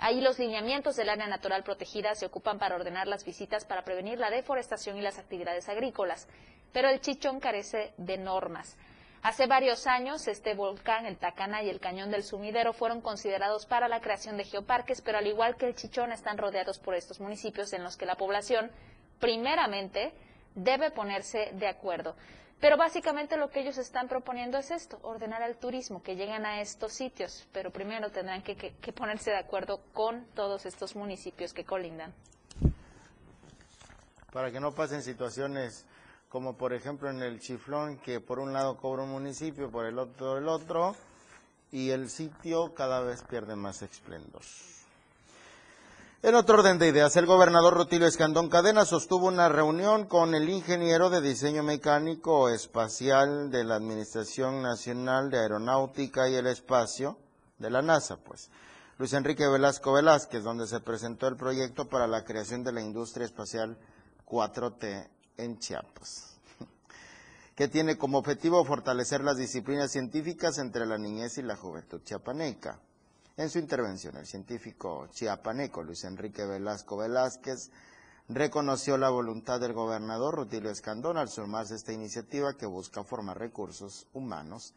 [0.00, 4.18] ahí los lineamientos del área natural protegida se ocupan para ordenar las visitas para prevenir
[4.18, 6.26] la deforestación y las actividades agrícolas,
[6.72, 8.76] pero el Chichón carece de normas.
[9.22, 13.86] Hace varios años, este volcán, el Tacana y el Cañón del Sumidero fueron considerados para
[13.86, 17.72] la creación de geoparques, pero al igual que el Chichón están rodeados por estos municipios
[17.72, 18.72] en los que la población,
[19.20, 20.12] primeramente,
[20.56, 22.16] debe ponerse de acuerdo.
[22.60, 26.60] Pero básicamente lo que ellos están proponiendo es esto, ordenar al turismo, que lleguen a
[26.60, 31.64] estos sitios, pero primero tendrán que, que ponerse de acuerdo con todos estos municipios que
[31.64, 32.12] colindan.
[34.32, 35.86] Para que no pasen situaciones
[36.32, 39.98] como por ejemplo en el Chiflón, que por un lado cobra un municipio, por el
[39.98, 40.96] otro el otro,
[41.70, 44.40] y el sitio cada vez pierde más esplendor.
[46.22, 50.48] En otro orden de ideas, el gobernador Rutilio Escandón Cadena sostuvo una reunión con el
[50.48, 57.18] ingeniero de diseño mecánico espacial de la Administración Nacional de Aeronáutica y el Espacio,
[57.58, 58.50] de la NASA, pues,
[58.96, 63.26] Luis Enrique Velasco Velázquez, donde se presentó el proyecto para la creación de la industria
[63.26, 63.76] espacial
[64.24, 66.36] 4T en Chiapas,
[67.54, 72.80] que tiene como objetivo fortalecer las disciplinas científicas entre la niñez y la juventud chiapaneca.
[73.36, 77.70] En su intervención, el científico chiapaneco Luis Enrique Velasco Velázquez
[78.28, 83.38] reconoció la voluntad del gobernador Rutilio Escandón al sumarse a esta iniciativa que busca formar
[83.38, 84.74] recursos humanos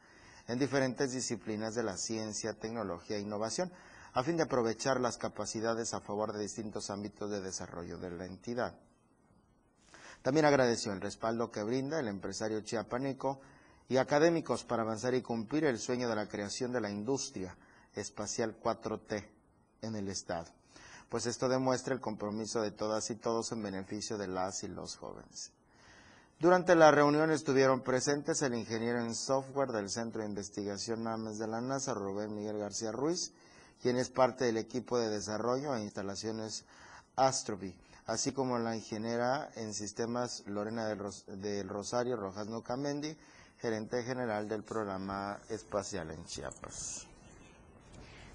[0.47, 3.71] en diferentes disciplinas de la ciencia, tecnología e innovación,
[4.13, 8.25] a fin de aprovechar las capacidades a favor de distintos ámbitos de desarrollo de la
[8.25, 8.75] entidad.
[10.25, 13.41] También agradeció el respaldo que brinda el empresario chiapaneco
[13.87, 17.55] y académicos para avanzar y cumplir el sueño de la creación de la industria
[17.93, 19.23] espacial 4T
[19.83, 20.47] en el Estado.
[21.09, 24.95] Pues esto demuestra el compromiso de todas y todos en beneficio de las y los
[24.95, 25.51] jóvenes.
[26.39, 31.45] Durante la reunión estuvieron presentes el ingeniero en software del Centro de Investigación AMES de
[31.45, 33.31] la NASA, Rubén Miguel García Ruiz,
[33.79, 36.65] quien es parte del equipo de desarrollo e instalaciones
[37.15, 40.99] Astrobi, así como la ingeniera en sistemas Lorena del,
[41.39, 43.15] del Rosario Rojas Nocamendi,
[43.59, 47.07] gerente general del programa espacial en Chiapas.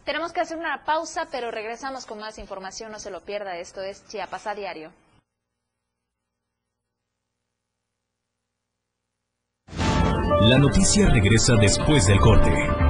[0.05, 3.83] Tenemos que hacer una pausa, pero regresamos con más información, no se lo pierda, esto
[3.83, 4.93] es Chiapas a diario.
[10.43, 12.90] La noticia regresa después del corte.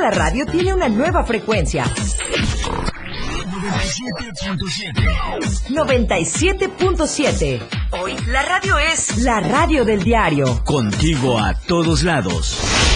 [0.00, 1.84] La radio tiene una nueva frecuencia.
[5.68, 7.60] 97.7.
[7.92, 10.62] Hoy la radio es la radio del diario.
[10.64, 12.95] Contigo a todos lados.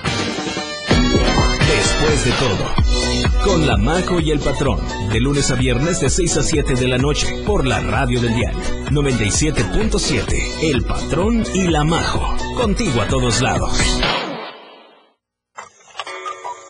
[1.81, 4.79] Después de todo, con la Majo y el Patrón,
[5.11, 8.35] de lunes a viernes de 6 a 7 de la noche, por la radio del
[8.35, 8.59] diario
[8.91, 12.21] 97.7, El Patrón y la Majo,
[12.55, 13.99] contigo a todos lados.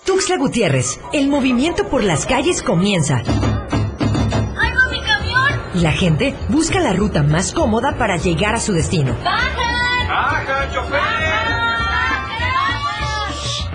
[0.06, 3.18] Tuxtla Gutiérrez, el movimiento por las calles comienza.
[3.18, 5.62] ¡Ay, mi camión!
[5.76, 9.18] Y la gente busca la ruta más cómoda para llegar a su destino.
[9.26, 10.08] ¡Bajan!
[10.08, 11.21] ¡Bajan, chofer!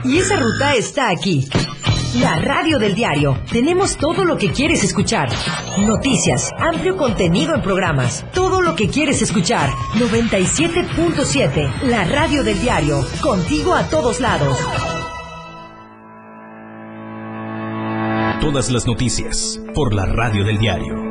[0.06, 1.48] Y esa ruta está aquí.
[2.20, 3.36] La radio del diario.
[3.50, 5.28] Tenemos todo lo que quieres escuchar.
[5.78, 8.24] Noticias, amplio contenido en programas.
[8.32, 9.70] Todo lo que quieres escuchar.
[9.94, 11.82] 97.7.
[11.88, 13.04] La radio del diario.
[13.20, 14.56] Contigo a todos lados.
[18.40, 21.05] Todas las noticias por la radio del diario.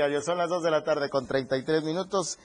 [0.00, 2.38] Son las 2 de la tarde con 33 minutos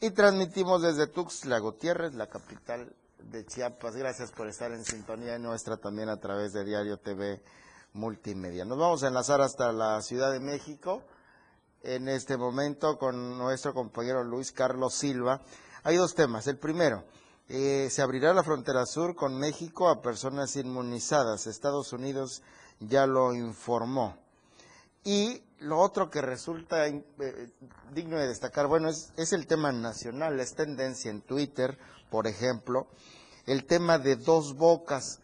[0.00, 3.96] y transmitimos desde Tuxtla Gutiérrez, la capital de Chiapas.
[3.96, 7.42] Gracias por estar en sintonía nuestra también a través de Diario TV
[7.94, 8.64] Multimedia.
[8.64, 11.02] Nos vamos a enlazar hasta la Ciudad de México
[11.82, 15.40] en este momento con nuestro compañero Luis Carlos Silva.
[15.82, 16.46] Hay dos temas.
[16.46, 17.02] El primero,
[17.48, 21.48] eh, se abrirá la frontera sur con México a personas inmunizadas.
[21.48, 22.42] Estados Unidos
[22.78, 24.16] ya lo informó.
[25.02, 27.02] Y lo otro que resulta eh,
[27.92, 31.78] digno de destacar, bueno, es, es el tema nacional, es tendencia en Twitter,
[32.10, 32.88] por ejemplo,
[33.46, 35.20] el tema de dos bocas.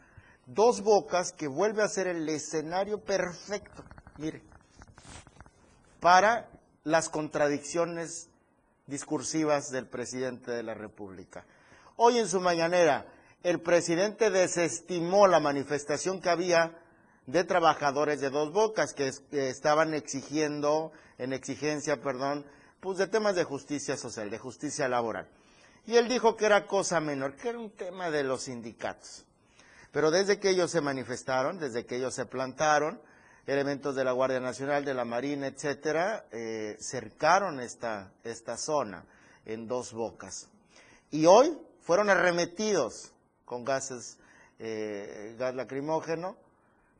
[0.46, 3.82] Dos bocas que vuelve a ser el escenario perfecto,
[4.18, 4.42] mire,
[5.98, 6.48] para
[6.84, 8.28] las contradicciones
[8.86, 11.44] discursivas del presidente de la República.
[11.96, 13.06] Hoy en su mañanera,
[13.42, 16.78] el presidente desestimó la manifestación que había
[17.26, 22.44] de trabajadores de dos bocas que, es- que estaban exigiendo, en exigencia, perdón,
[22.80, 25.28] pues de temas de justicia social, de justicia laboral.
[25.86, 29.24] Y él dijo que era cosa menor, que era un tema de los sindicatos.
[29.92, 33.00] Pero desde que ellos se manifestaron, desde que ellos se plantaron,
[33.46, 39.04] elementos de la Guardia Nacional, de la Marina, etcétera, eh, cercaron esta, esta zona
[39.44, 40.48] en dos bocas.
[41.12, 43.12] Y hoy fueron arremetidos
[43.44, 44.18] con gases,
[44.58, 46.36] eh, gas lacrimógeno,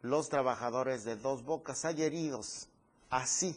[0.06, 2.68] los trabajadores de dos bocas hay heridos.
[3.10, 3.56] Así,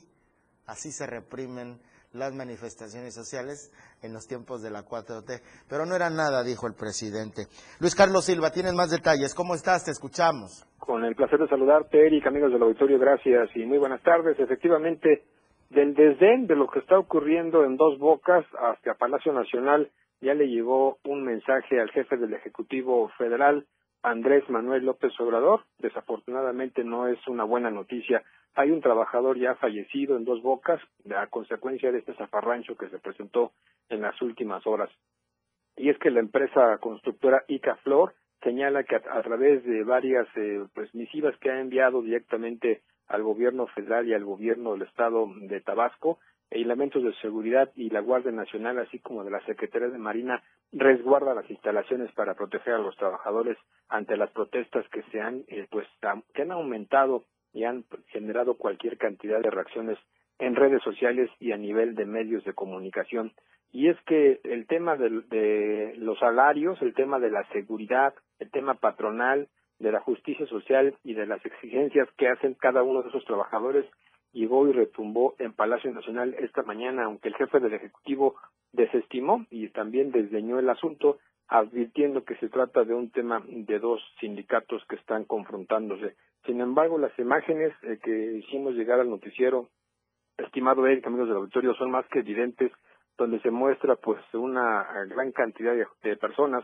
[0.65, 1.79] así se reprimen
[2.13, 3.71] las manifestaciones sociales
[4.01, 5.41] en los tiempos de la 4T.
[5.69, 7.43] Pero no era nada, dijo el presidente.
[7.79, 9.35] Luis Carlos Silva, tienes más detalles.
[9.35, 9.85] ¿Cómo estás?
[9.85, 10.65] Te escuchamos.
[10.79, 14.39] Con el placer de saludarte, Eric, amigos del auditorio, gracias y muy buenas tardes.
[14.39, 15.23] Efectivamente,
[15.69, 19.91] del desdén de lo que está ocurriendo en Dos Bocas hasta Palacio Nacional,
[20.21, 23.65] ya le llegó un mensaje al jefe del Ejecutivo Federal,
[24.03, 25.65] Andrés Manuel López Obrador.
[25.79, 28.23] Desafortunadamente no es una buena noticia.
[28.55, 30.81] Hay un trabajador ya fallecido en Dos Bocas
[31.15, 33.51] a consecuencia de este zafarrancho que se presentó
[33.89, 34.89] en las últimas horas.
[35.75, 40.93] Y es que la empresa constructora Icaflor señala que a, través de varias eh, pues,
[40.95, 46.19] misivas que ha enviado directamente al gobierno federal y al gobierno del estado de Tabasco,
[46.51, 51.33] elementos de seguridad y la Guardia Nacional, así como de la Secretaría de Marina, resguarda
[51.33, 55.87] las instalaciones para proteger a los trabajadores ante las protestas que se han, eh, pues,
[56.33, 59.97] que han aumentado y han generado cualquier cantidad de reacciones
[60.39, 63.31] en redes sociales y a nivel de medios de comunicación.
[63.71, 68.49] Y es que el tema de, de los salarios, el tema de la seguridad, el
[68.49, 69.47] tema patronal,
[69.79, 73.85] de la justicia social y de las exigencias que hacen cada uno de esos trabajadores
[74.31, 78.35] llegó y retumbó en Palacio Nacional esta mañana, aunque el jefe del Ejecutivo
[78.71, 84.01] desestimó y también desdeñó el asunto, advirtiendo que se trata de un tema de dos
[84.19, 86.15] sindicatos que están confrontándose.
[86.45, 89.69] Sin embargo, las imágenes eh, que hicimos llegar al noticiero,
[90.37, 92.71] estimado Eric, amigos del auditorio, son más que evidentes,
[93.17, 96.63] donde se muestra pues una gran cantidad de personas,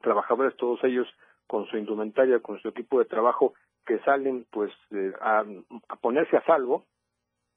[0.00, 1.06] trabajadores, todos ellos
[1.46, 3.54] con su indumentaria, con su equipo de trabajo,
[3.86, 5.44] que salen pues eh, a,
[6.00, 6.84] ponerse a salvo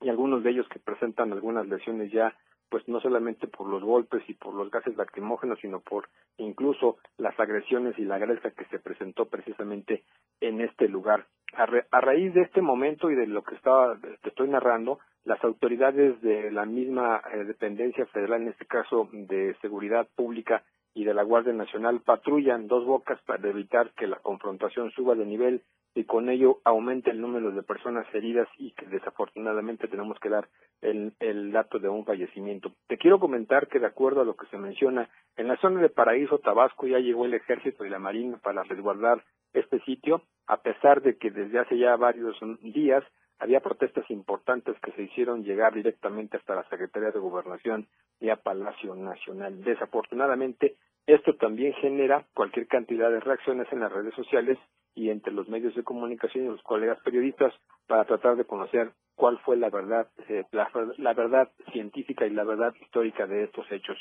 [0.02, 2.34] y algunos de ellos que presentan algunas lesiones ya
[2.70, 6.08] pues no solamente por los golpes y por los gases lacrimógenos, sino por
[6.38, 10.04] incluso las agresiones y la agresión que se presentó precisamente
[10.40, 11.26] en este lugar.
[11.56, 15.44] A, a raíz de este momento y de lo que estaba, te estoy narrando, las
[15.44, 20.64] autoridades de la misma eh, dependencia federal, en este caso de seguridad pública
[20.94, 25.26] y de la Guardia Nacional patrullan dos bocas para evitar que la confrontación suba de
[25.26, 25.64] nivel
[25.96, 30.48] y con ello aumente el número de personas heridas y que desafortunadamente tenemos que dar
[30.82, 32.72] el, el dato de un fallecimiento.
[32.88, 35.90] Te quiero comentar que de acuerdo a lo que se menciona, en la zona de
[35.90, 39.24] Paraíso, Tabasco, ya llegó el ejército y la marina para resguardar
[39.54, 43.04] este sitio, a pesar de que desde hace ya varios días
[43.40, 47.88] había protestas importantes que se hicieron llegar directamente hasta la Secretaría de Gobernación
[48.20, 49.64] y a Palacio Nacional.
[49.64, 50.76] Desafortunadamente,
[51.08, 54.58] esto también genera cualquier cantidad de reacciones en las redes sociales
[54.94, 57.54] y entre los medios de comunicación y los colegas periodistas
[57.88, 62.44] para tratar de conocer cuál fue la verdad, eh, la, la verdad científica y la
[62.44, 63.98] verdad histórica de estos hechos.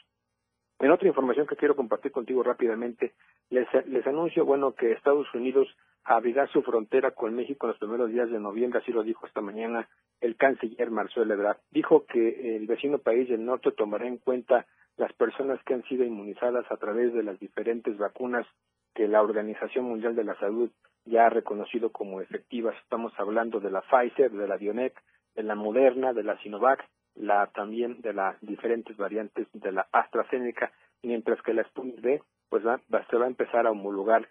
[0.80, 3.14] En otra información que quiero compartir contigo rápidamente,
[3.50, 5.68] les, les anuncio, bueno, que Estados Unidos
[6.08, 9.42] abrirá su frontera con México en los primeros días de noviembre, así lo dijo esta
[9.42, 9.88] mañana
[10.20, 11.58] el canciller Marcelo Ebrard.
[11.70, 16.04] Dijo que el vecino país del norte tomará en cuenta las personas que han sido
[16.04, 18.46] inmunizadas a través de las diferentes vacunas
[18.94, 20.70] que la Organización Mundial de la Salud
[21.04, 22.74] ya ha reconocido como efectivas.
[22.82, 24.98] Estamos hablando de la Pfizer, de la BioNTech,
[25.34, 26.84] de la Moderna, de la Sinovac
[27.14, 32.64] la también de las diferentes variantes de la AstraZeneca, mientras que la Sputnik V pues
[32.64, 32.80] va,
[33.10, 34.28] se va a empezar a homologar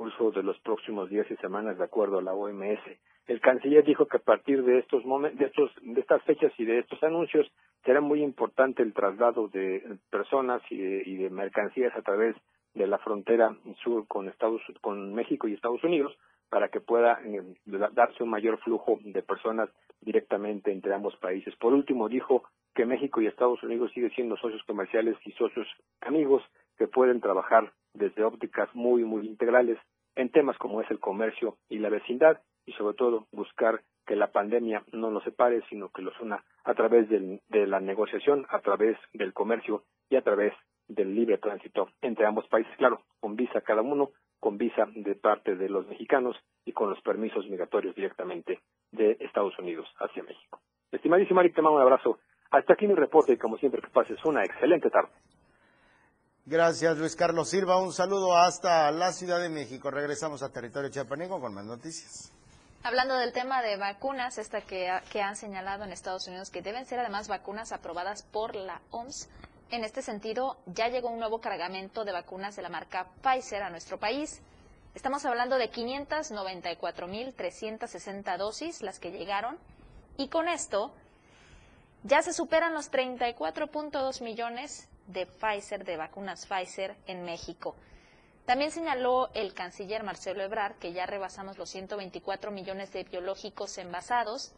[0.00, 2.80] curso de los próximos días y semanas de acuerdo a la OMS.
[3.26, 6.78] El canciller dijo que a partir de estos de estos de estas fechas y de
[6.78, 7.46] estos anuncios
[7.84, 12.34] será muy importante el traslado de personas y de, y de mercancías a través
[12.72, 16.16] de la frontera sur con Estados con México y Estados Unidos
[16.48, 17.42] para que pueda eh,
[17.92, 19.68] darse un mayor flujo de personas
[20.00, 21.54] directamente entre ambos países.
[21.56, 22.44] Por último, dijo
[22.74, 25.68] que México y Estados Unidos siguen siendo socios comerciales y socios
[26.00, 26.42] amigos
[26.78, 29.78] que pueden trabajar desde ópticas muy, muy integrales
[30.16, 34.32] en temas como es el comercio y la vecindad y sobre todo buscar que la
[34.32, 38.98] pandemia no nos separe, sino que los una a través de la negociación, a través
[39.12, 40.52] del comercio y a través
[40.88, 44.10] del libre tránsito entre ambos países, claro, con visa cada uno,
[44.40, 48.60] con visa de parte de los mexicanos y con los permisos migratorios directamente
[48.90, 50.60] de Estados Unidos hacia México.
[50.90, 52.18] Estimadísima Ari, te mando un abrazo.
[52.50, 55.10] Hasta aquí mi reporte y como siempre que pases una excelente tarde.
[56.50, 59.88] Gracias Luis Carlos Silva, un saludo hasta la Ciudad de México.
[59.88, 62.32] Regresamos a territorio chiapaneco con más noticias.
[62.82, 66.86] Hablando del tema de vacunas, esta que, que han señalado en Estados Unidos que deben
[66.86, 69.28] ser además vacunas aprobadas por la OMS,
[69.70, 73.70] en este sentido, ya llegó un nuevo cargamento de vacunas de la marca Pfizer a
[73.70, 74.40] nuestro país.
[74.96, 79.56] Estamos hablando de 594.360 dosis, las que llegaron,
[80.16, 80.92] y con esto
[82.02, 87.74] ya se superan los 34.2 millones de Pfizer, de vacunas Pfizer en México.
[88.46, 94.52] También señaló el canciller Marcelo Ebrard que ya rebasamos los 124 millones de biológicos envasados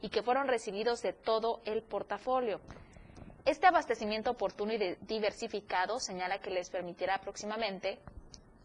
[0.00, 2.60] y que fueron recibidos de todo el portafolio.
[3.44, 7.98] Este abastecimiento oportuno y diversificado señala que les permitirá próximamente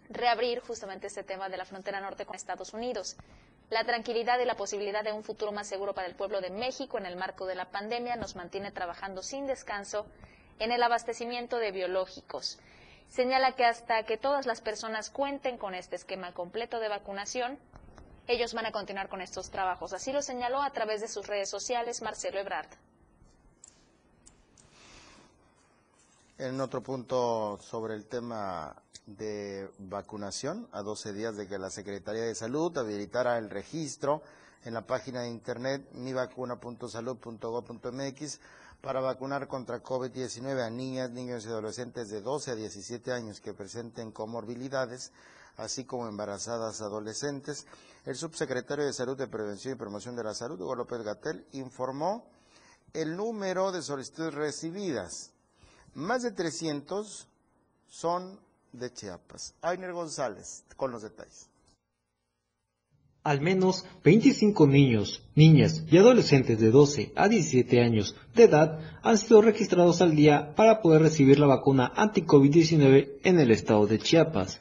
[0.09, 3.15] reabrir justamente este tema de la frontera norte con Estados Unidos.
[3.69, 6.97] La tranquilidad y la posibilidad de un futuro más seguro para el pueblo de México
[6.97, 10.05] en el marco de la pandemia nos mantiene trabajando sin descanso
[10.59, 12.59] en el abastecimiento de biológicos.
[13.09, 17.59] Señala que hasta que todas las personas cuenten con este esquema completo de vacunación,
[18.27, 19.93] ellos van a continuar con estos trabajos.
[19.93, 22.67] Así lo señaló a través de sus redes sociales Marcelo Ebrard.
[26.37, 28.75] En otro punto sobre el tema
[29.05, 34.23] de vacunación, a 12 días de que la Secretaría de Salud habilitara el registro
[34.65, 38.39] en la página de internet mivacuna.salud.gov.mx
[38.83, 43.53] para vacunar contra COVID-19 a niñas, niños y adolescentes de 12 a 17 años que
[43.53, 45.13] presenten comorbilidades,
[45.55, 47.65] así como embarazadas adolescentes.
[48.05, 52.25] El subsecretario de Salud de Prevención y Promoción de la Salud, Hugo López Gatel, informó
[52.91, 55.31] el número de solicitudes recibidas.
[55.93, 57.29] Más de 300
[57.87, 58.37] son
[58.73, 59.53] de Chiapas.
[59.61, 61.52] Ainer González, con los detalles.
[63.23, 69.17] Al menos 25 niños, niñas y adolescentes de 12 a 17 años de edad han
[69.17, 74.59] sido registrados al día para poder recibir la vacuna anti-COVID-19 en el estado de Chiapas.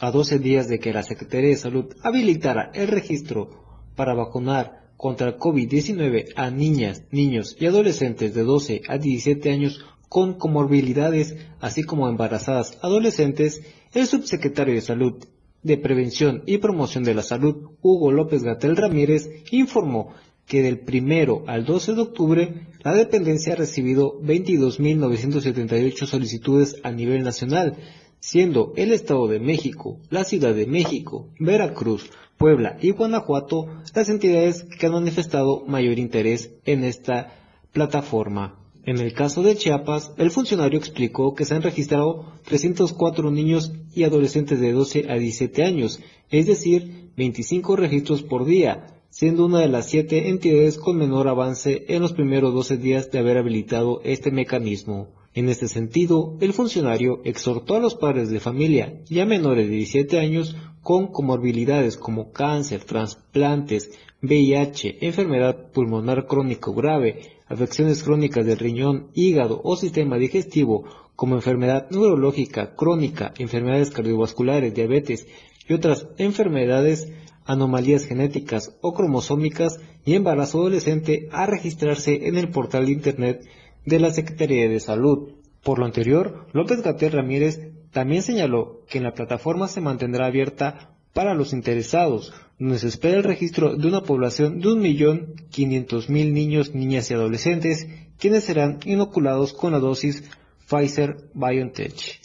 [0.00, 3.50] A 12 días de que la Secretaría de Salud habilitara el registro
[3.94, 9.84] para vacunar contra el COVID-19 a niñas, niños y adolescentes de 12 a 17 años
[10.08, 13.62] con comorbilidades, así como embarazadas adolescentes,
[13.94, 15.24] el subsecretario de Salud
[15.68, 20.14] de Prevención y Promoción de la Salud, Hugo López Gatel Ramírez, informó
[20.46, 27.22] que del primero al 12 de octubre la dependencia ha recibido 22.978 solicitudes a nivel
[27.22, 27.76] nacional,
[28.18, 34.64] siendo el Estado de México, la Ciudad de México, Veracruz, Puebla y Guanajuato las entidades
[34.64, 37.34] que han manifestado mayor interés en esta
[37.72, 38.58] plataforma.
[38.88, 44.04] En el caso de Chiapas, el funcionario explicó que se han registrado 304 niños y
[44.04, 49.68] adolescentes de 12 a 17 años, es decir, 25 registros por día, siendo una de
[49.68, 54.30] las siete entidades con menor avance en los primeros 12 días de haber habilitado este
[54.30, 55.08] mecanismo.
[55.34, 59.74] En este sentido, el funcionario exhortó a los padres de familia y a menores de
[59.74, 63.90] 17 años con comorbilidades como cáncer, trasplantes,
[64.22, 70.84] VIH, enfermedad pulmonar crónico grave, afecciones crónicas del riñón, hígado o sistema digestivo,
[71.16, 75.26] como enfermedad neurológica crónica, enfermedades cardiovasculares, diabetes
[75.68, 77.12] y otras enfermedades,
[77.44, 83.48] anomalías genéticas o cromosómicas y embarazo adolescente a registrarse en el portal de Internet
[83.84, 85.34] de la Secretaría de Salud.
[85.62, 90.97] Por lo anterior, López Gatel Ramírez también señaló que en la plataforma se mantendrá abierta
[91.12, 97.10] para los interesados, donde se espera el registro de una población de 1.500.000 niños, niñas
[97.10, 97.86] y adolescentes,
[98.18, 100.24] quienes serán inoculados con la dosis
[100.68, 102.20] Pfizer BioNTech.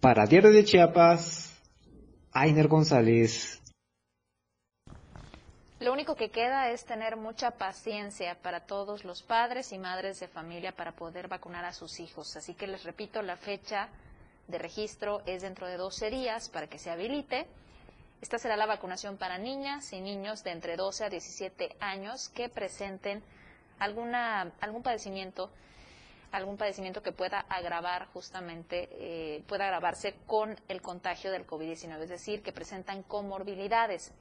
[0.00, 1.58] Para Diario de Chiapas,
[2.32, 3.60] Ainer González.
[5.80, 10.28] Lo único que queda es tener mucha paciencia para todos los padres y madres de
[10.28, 12.36] familia para poder vacunar a sus hijos.
[12.36, 13.88] Así que les repito, la fecha
[14.48, 17.46] de registro es dentro de 12 días para que se habilite
[18.20, 22.48] esta será la vacunación para niñas y niños de entre 12 a 17 años que
[22.48, 23.22] presenten
[23.78, 25.50] algún padecimiento
[26.32, 32.08] algún padecimiento que pueda agravar justamente, eh, pueda agravarse con el contagio del COVID-19, es
[32.08, 34.12] decir, que presentan comorbilidades.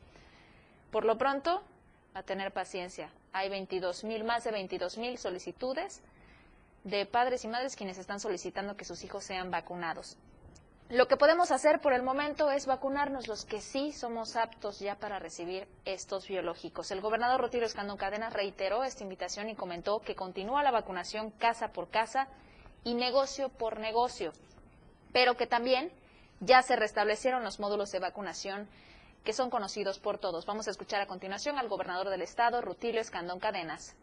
[0.92, 1.64] Por lo pronto,
[2.14, 3.12] a tener paciencia.
[3.34, 6.02] Hay 22 mil, más de 22 mil solicitudes
[6.84, 10.18] de padres y madres quienes están solicitando que sus hijos sean vacunados.
[10.90, 14.96] Lo que podemos hacer por el momento es vacunarnos los que sí somos aptos ya
[14.96, 16.92] para recibir estos biológicos.
[16.92, 21.74] El gobernador Rutilio Escandón Cadenas reiteró esta invitación y comentó que continúa la vacunación casa
[21.74, 22.30] por casa
[22.86, 24.32] y negocio por negocio,
[25.12, 25.92] pero que también
[26.40, 28.70] ya se restablecieron los módulos de vacunación
[29.26, 30.46] que son conocidos por todos.
[30.46, 33.94] Vamos a escuchar a continuación al gobernador del estado, Rutilio Escandón Cadenas.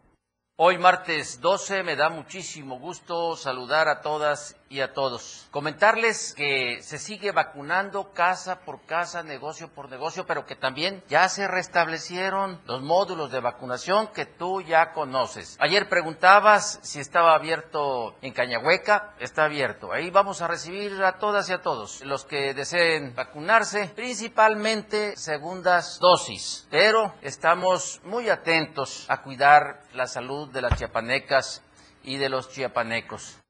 [0.57, 5.47] Hoy martes 12 me da muchísimo gusto saludar a todas y a todos.
[5.51, 11.29] Comentarles que se sigue vacunando casa por casa, negocio por negocio, pero que también ya
[11.29, 15.57] se restablecieron los módulos de vacunación que tú ya conoces.
[15.59, 19.91] Ayer preguntabas si estaba abierto en Cañahueca, está abierto.
[19.91, 25.99] Ahí vamos a recibir a todas y a todos los que deseen vacunarse, principalmente segundas
[25.99, 31.63] dosis, pero estamos muy atentos a cuidar la salud de las chiapanecas
[32.03, 33.44] y de los chiapanecos.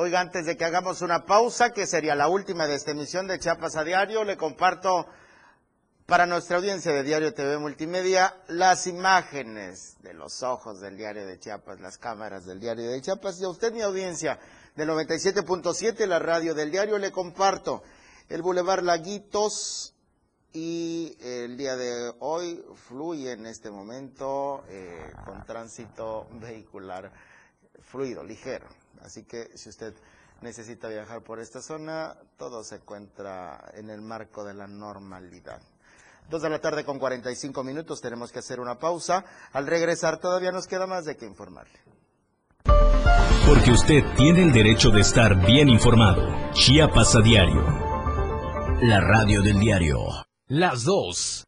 [0.00, 3.40] Oiga, antes de que hagamos una pausa, que sería la última de esta emisión de
[3.40, 5.08] Chiapas a Diario, le comparto
[6.06, 11.40] para nuestra audiencia de Diario TV Multimedia, las imágenes de los ojos del Diario de
[11.40, 14.38] Chiapas, las cámaras del Diario de Chiapas, y a usted, mi audiencia
[14.76, 17.82] del 97.7, la radio del diario, le comparto
[18.28, 19.96] el Boulevard Laguitos
[20.52, 27.10] y el día de hoy fluye en este momento eh, con tránsito vehicular
[27.80, 28.68] fluido, ligero.
[29.02, 29.94] Así que si usted
[30.40, 35.60] necesita viajar por esta zona, todo se encuentra en el marco de la normalidad.
[36.28, 39.24] Dos de la tarde con 45 minutos, tenemos que hacer una pausa.
[39.52, 41.78] Al regresar todavía nos queda más de qué informarle.
[43.46, 46.52] Porque usted tiene el derecho de estar bien informado.
[46.52, 47.64] Chiapas a diario.
[48.82, 49.98] La radio del diario.
[50.48, 51.47] Las dos.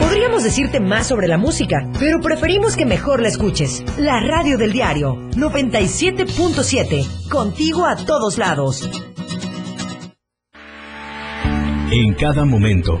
[0.00, 3.84] Podríamos decirte más sobre la música, pero preferimos que mejor la escuches.
[3.98, 8.88] La radio del diario 97.7, contigo a todos lados.
[11.90, 13.00] En cada momento,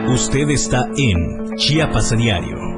[0.08, 2.77] Usted está en Chiapas Diario.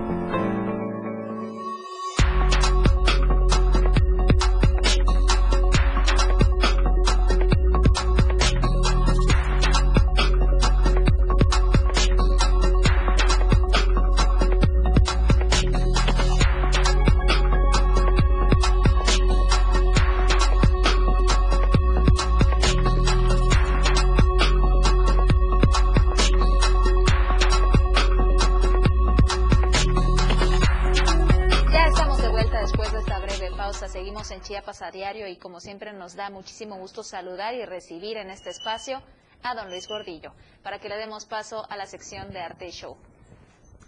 [33.60, 33.90] Pausa.
[33.90, 38.16] Seguimos en Chiapas a diario y como siempre nos da muchísimo gusto saludar y recibir
[38.16, 39.02] en este espacio
[39.44, 40.32] a don Luis Gordillo
[40.64, 42.96] para que le demos paso a la sección de Arte y Show.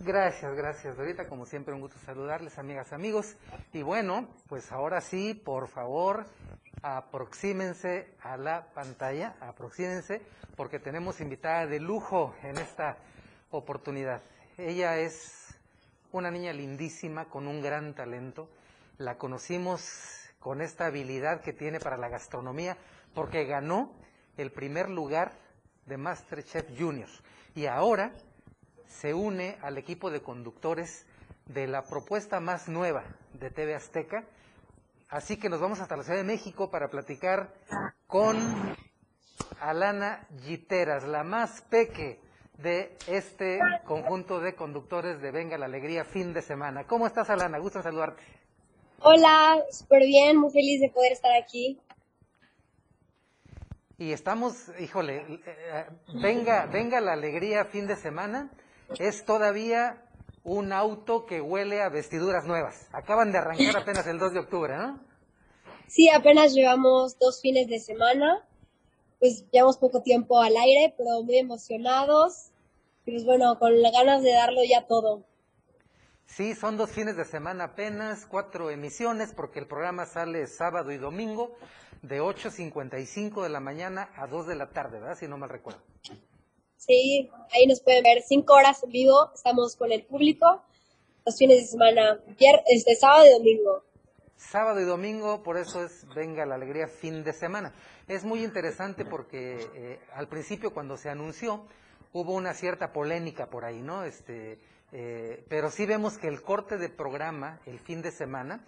[0.01, 1.25] Gracias, gracias, Dorita.
[1.29, 3.37] Como siempre, un gusto saludarles, amigas, amigos.
[3.71, 6.25] Y bueno, pues ahora sí, por favor,
[6.81, 10.21] aproxímense a la pantalla, aproxímense,
[10.57, 12.97] porque tenemos invitada de lujo en esta
[13.51, 14.21] oportunidad.
[14.57, 15.55] Ella es
[16.11, 18.49] una niña lindísima, con un gran talento.
[19.01, 22.77] La conocimos con esta habilidad que tiene para la gastronomía,
[23.15, 23.95] porque ganó
[24.37, 25.31] el primer lugar
[25.87, 27.09] de MasterChef Junior.
[27.55, 28.11] Y ahora
[28.87, 31.07] se une al equipo de conductores
[31.47, 34.23] de la propuesta más nueva de TV Azteca.
[35.09, 37.55] Así que nos vamos hasta la Ciudad de México para platicar
[38.05, 38.37] con
[39.59, 42.19] Alana Giteras, la más peque
[42.59, 46.83] de este conjunto de conductores de Venga la Alegría fin de semana.
[46.83, 47.57] ¿Cómo estás, Alana?
[47.57, 48.40] Gusto saludarte.
[49.03, 51.79] Hola, súper bien, muy feliz de poder estar aquí.
[53.97, 55.85] Y estamos, híjole, eh,
[56.21, 58.51] venga, venga la alegría fin de semana,
[58.99, 60.05] es todavía
[60.43, 62.89] un auto que huele a vestiduras nuevas.
[62.93, 64.99] Acaban de arrancar apenas el 2 de octubre, ¿no?
[65.87, 68.47] Sí, apenas llevamos dos fines de semana,
[69.19, 72.51] pues llevamos poco tiempo al aire, pero muy emocionados
[73.05, 75.23] Y pues bueno, con las ganas de darlo ya todo.
[76.35, 80.97] Sí, son dos fines de semana apenas, cuatro emisiones, porque el programa sale sábado y
[80.97, 81.57] domingo
[82.03, 85.17] de 8.55 de la mañana a 2 de la tarde, ¿verdad?
[85.19, 85.81] Si no mal recuerdo.
[86.77, 90.63] Sí, ahí nos pueden ver cinco horas en vivo, estamos con el público,
[91.25, 92.21] los fines de semana,
[92.65, 93.83] este sábado y domingo.
[94.37, 97.73] Sábado y domingo, por eso es Venga la Alegría fin de semana.
[98.07, 101.65] Es muy interesante porque eh, al principio cuando se anunció
[102.13, 104.05] hubo una cierta polémica por ahí, ¿no?
[104.05, 104.59] Este,
[104.91, 108.65] eh, pero sí vemos que el corte de programa el fin de semana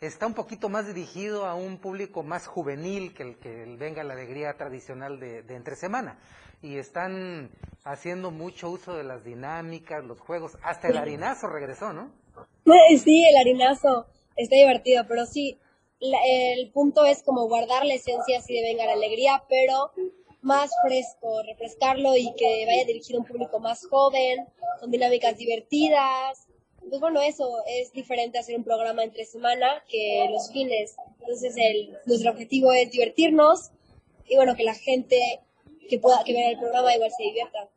[0.00, 4.14] está un poquito más dirigido a un público más juvenil que el que venga la
[4.14, 6.18] alegría tradicional de, entre semana.
[6.62, 7.50] Y están
[7.84, 10.56] haciendo mucho uso de las dinámicas, los juegos.
[10.62, 12.10] Hasta el harinazo regresó, ¿no?
[12.98, 14.06] Sí, el harinazo
[14.36, 15.58] está divertido, pero sí,
[16.00, 19.92] el punto es como guardar la esencia así de venga la alegría, pero
[20.46, 24.46] más fresco, refrescarlo y que vaya dirigido a un público más joven,
[24.78, 26.46] con dinámicas divertidas.
[26.88, 30.94] Pues bueno, eso es diferente hacer un programa entre semana que los fines.
[31.20, 33.72] Entonces el, nuestro objetivo es divertirnos
[34.28, 35.40] y bueno, que la gente
[35.90, 37.68] que pueda que vea el programa igual se divierta.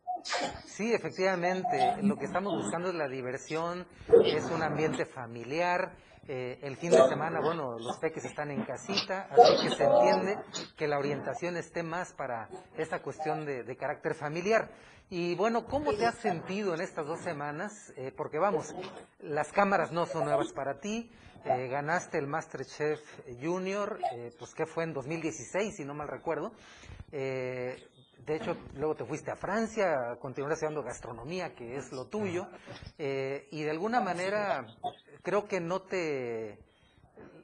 [0.67, 3.87] Sí, efectivamente, lo que estamos buscando es la diversión,
[4.25, 5.93] es un ambiente familiar,
[6.31, 10.37] eh, el fin de semana, bueno, los peques están en casita, así que se entiende
[10.77, 14.69] que la orientación esté más para esta cuestión de, carácter familiar.
[15.09, 17.91] Y bueno, ¿cómo te has sentido en estas dos semanas?
[17.97, 18.75] Eh, porque vamos,
[19.21, 21.09] las cámaras no son nuevas para ti,
[21.45, 23.01] eh, ganaste el Masterchef
[23.41, 23.97] Junior,
[24.37, 26.51] pues que fue en 2016, si no mal recuerdo.
[28.25, 32.47] De hecho, luego te fuiste a Francia, continuaste estudiando gastronomía, que es lo tuyo,
[32.97, 34.65] y de alguna manera
[35.21, 36.59] creo que no te,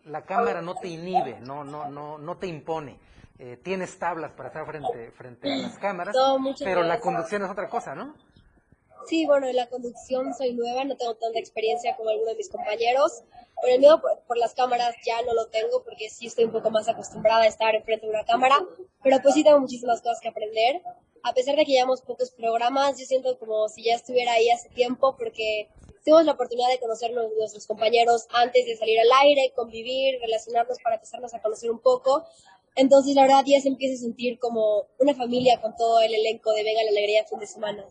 [0.05, 2.99] la cámara no te inhibe, no, no, no, no te impone.
[3.38, 6.15] Eh, tienes tablas para estar frente, frente a las cámaras,
[6.59, 8.15] pero la conducción es otra cosa, ¿no?
[9.08, 12.49] Sí, bueno, en la conducción soy nueva, no tengo tanta experiencia como algunos de mis
[12.49, 13.24] compañeros.
[13.62, 16.72] Por el miedo por, las cámaras ya no lo tengo porque sí estoy un poco
[16.72, 18.58] más acostumbrada a estar enfrente de una cámara,
[19.03, 20.82] pero pues sí tengo muchísimas cosas que aprender.
[21.24, 24.70] A pesar de que llevamos pocos programas, yo siento como si ya estuviera ahí hace
[24.70, 25.70] tiempo porque
[26.06, 30.97] Tuvimos la oportunidad de conocer nuestros compañeros antes de salir al aire, convivir, relacionarnos para
[30.97, 32.24] empezarnos a conocer un poco.
[32.76, 36.51] Entonces, la verdad, ya se empieza a sentir como una familia con todo el elenco
[36.51, 37.88] de Venga la Alegría fin de semana.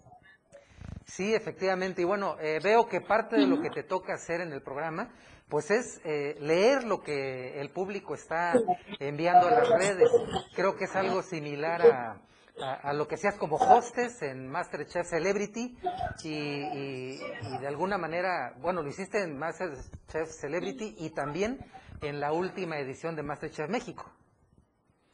[1.06, 2.02] Sí, efectivamente.
[2.02, 5.12] Y bueno, eh, veo que parte de lo que te toca hacer en el programa,
[5.48, 8.54] pues es eh, leer lo que el público está
[8.98, 10.10] enviando a las redes.
[10.54, 12.22] Creo que es algo similar a,
[12.56, 15.76] a, lo que seas como hostes en Masterchef Celebrity
[16.22, 21.58] y, de alguna manera, bueno, lo hiciste en Masterchef Celebrity y también
[22.00, 24.10] en la última edición de Masterchef México.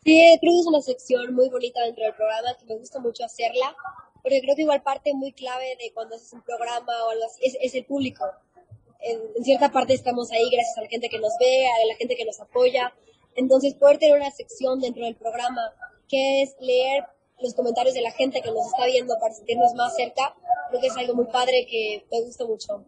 [0.04, 3.24] Sí, creo que es una sección muy bonita dentro del programa que me gusta mucho
[3.24, 3.74] hacerla,
[4.22, 7.40] porque creo que igual parte muy clave de cuando haces un programa o algo así
[7.60, 8.24] es, el público.
[9.00, 12.16] En, cierta parte estamos ahí gracias a la gente que nos ve, a la gente
[12.16, 12.94] que nos apoya.
[13.34, 15.62] Entonces, poder tener una sección dentro del programa
[16.08, 17.04] que es leer
[17.40, 20.34] los comentarios de la gente que nos está viendo para sentirnos más cerca,
[20.68, 22.84] creo que es algo muy padre que me gusta mucho.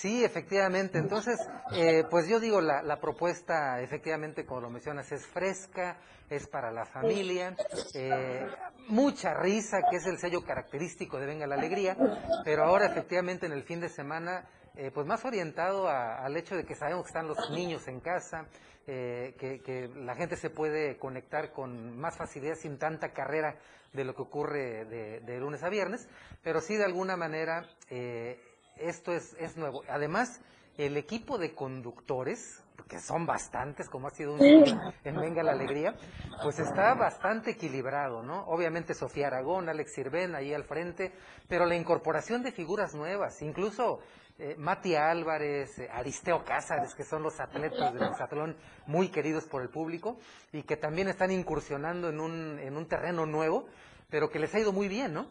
[0.00, 0.98] Sí, efectivamente.
[0.98, 1.40] Entonces,
[1.72, 5.96] eh, pues yo digo, la, la, propuesta, efectivamente, como lo mencionas, es fresca,
[6.30, 7.56] es para la familia,
[7.94, 8.46] eh,
[8.86, 11.96] mucha risa, que es el sello característico de Venga la Alegría,
[12.44, 16.64] pero ahora efectivamente en el fin de semana, eh, pues más orientado al hecho de
[16.64, 18.46] que sabemos que están los niños en casa,
[18.86, 23.56] eh, que, la gente se puede conectar con más facilidad sin tanta carrera
[23.92, 26.08] de lo que ocurre de, lunes a viernes,
[26.42, 28.40] pero sí de alguna manera eh,
[28.80, 29.82] esto es, es, nuevo.
[29.88, 30.40] Además,
[30.76, 35.96] el equipo de conductores, que son bastantes, como ha sido un en Venga la Alegría,
[36.42, 38.44] pues está bastante equilibrado, ¿no?
[38.46, 41.12] Obviamente Sofía Aragón, Alex Sirven ahí al frente,
[41.48, 44.00] pero la incorporación de figuras nuevas, incluso
[44.38, 48.56] eh, Mati Álvarez, eh, Aristeo Cázares, que son los atletas del hexatlón
[48.86, 50.18] muy queridos por el público
[50.52, 53.66] y que también están incursionando en un, en un terreno nuevo,
[54.08, 55.26] pero que les ha ido muy bien, ¿no?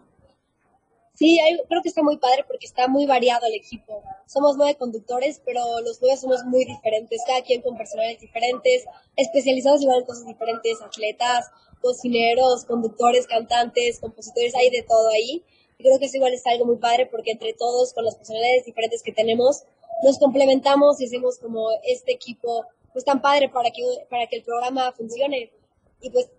[1.18, 4.03] Sí, creo que está muy padre porque está muy variado el equipo.
[4.28, 9.82] Somos nueve conductores, pero los nueve somos muy diferentes, cada quien con personalidades diferentes, especializados
[9.82, 11.45] igual en cosas diferentes, atletas,
[11.82, 15.43] cocineros, conductores, cantantes, compositores, hay de todo ahí
[15.78, 19.03] creo que eso igual es algo muy padre porque entre todos, con las personalidades diferentes
[19.03, 19.63] que tenemos,
[20.03, 24.43] nos complementamos y hacemos como este equipo pues tan padre para que, para que el
[24.43, 25.51] programa funcione.
[26.01, 26.30] Y pues,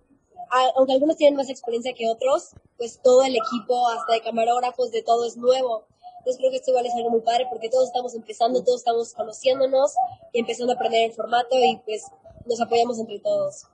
[0.74, 5.02] aunque algunos tienen más experiencia que otros, pues todo el equipo, hasta de camarógrafos, de
[5.02, 5.86] todo es nuevo.
[6.18, 9.14] Entonces creo que esto igual es algo muy padre porque todos estamos empezando, todos estamos
[9.14, 9.94] conociéndonos
[10.32, 12.04] y empezando a aprender el formato y pues
[12.46, 13.66] nos apoyamos entre todos.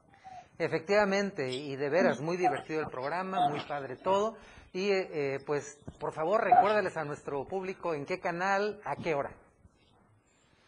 [0.59, 4.37] Efectivamente, y de veras, muy divertido el programa, muy padre todo.
[4.73, 9.31] Y eh, pues, por favor, recuérdales a nuestro público en qué canal, a qué hora.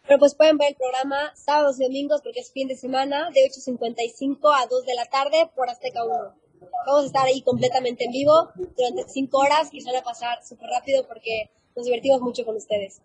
[0.07, 3.40] Pero pues pueden ver el programa sábados y domingos porque es fin de semana de
[3.50, 6.14] 8.55 a 2 de la tarde por Azteca 1.
[6.86, 10.44] Vamos a estar ahí completamente en vivo durante 5 horas y se van a pasar
[10.44, 13.03] súper rápido porque nos divertimos mucho con ustedes.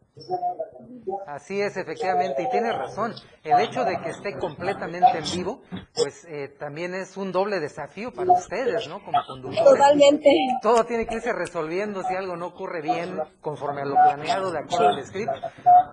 [1.28, 3.14] Así es, efectivamente, y tiene razón.
[3.44, 5.62] El hecho de que esté completamente en vivo,
[5.94, 9.04] pues eh, también es un doble desafío para ustedes, ¿no?
[9.04, 9.64] Como conductores.
[9.64, 10.30] Totalmente.
[10.62, 14.60] Todo tiene que irse resolviendo si algo no ocurre bien conforme a lo planeado de
[14.60, 15.34] acuerdo al script.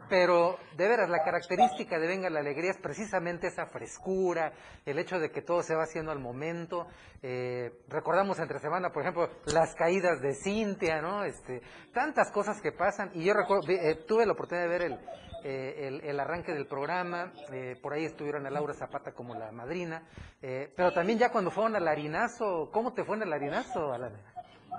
[0.08, 4.52] Pero de veras, la característica de Venga la Alegría es precisamente esa frescura,
[4.86, 6.86] el hecho de que todo se va haciendo al momento.
[7.22, 11.24] Eh, recordamos entre semana, por ejemplo, las caídas de Cintia, ¿no?
[11.24, 11.62] Este,
[11.92, 13.10] tantas cosas que pasan.
[13.14, 14.98] Y yo recuerdo, eh, tuve la oportunidad de ver el,
[15.44, 20.02] eh, el, arranque del programa, eh, por ahí estuvieron a Laura Zapata como la madrina,
[20.42, 24.20] eh, pero también ya cuando fueron al harinazo, ¿cómo te fue en el harinazo, Alana?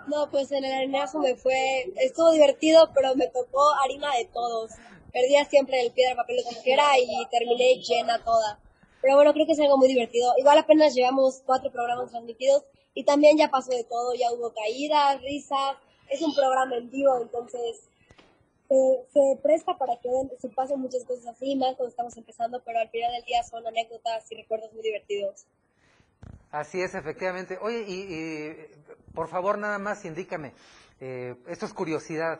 [0.07, 4.71] No, pues en el harinazo me fue, estuvo divertido, pero me tocó harina de todos.
[5.13, 8.59] Perdía siempre el piedra, papel o tijera y terminé llena toda.
[9.01, 10.33] Pero bueno, creo que es algo muy divertido.
[10.37, 15.21] Igual apenas llevamos cuatro programas transmitidos y también ya pasó de todo, ya hubo caídas,
[15.21, 15.77] risas.
[16.09, 17.89] Es un programa en vivo, entonces
[18.69, 22.89] se, presta para que se pasen muchas cosas así, más cuando estamos empezando, pero al
[22.89, 25.45] final del día son anécdotas y recuerdos muy divertidos.
[26.51, 27.57] Así es, efectivamente.
[27.61, 30.53] Oye, y, por favor, nada más indícame,
[30.99, 32.39] eh, esto es curiosidad.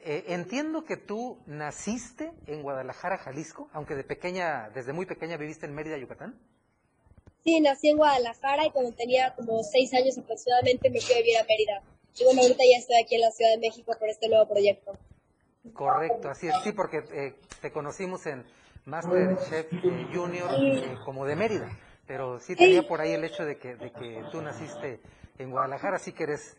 [0.00, 5.66] Eh, entiendo que tú naciste en Guadalajara, Jalisco, aunque de pequeña, desde muy pequeña viviste
[5.66, 6.38] en Mérida, Yucatán.
[7.44, 11.36] Sí, nací en Guadalajara y cuando tenía como seis años aproximadamente me fui a vivir
[11.38, 11.82] a Mérida.
[12.16, 14.98] Y bueno, ahorita ya estoy aquí en la Ciudad de México por este nuevo proyecto.
[15.72, 18.44] Correcto, así es, sí, porque eh, te conocimos en
[18.84, 21.68] Masterchef eh, Junior eh, como de Mérida,
[22.06, 25.00] pero sí tenía por ahí el hecho de que, de que tú naciste
[25.38, 26.56] en Guadalajara, así que eres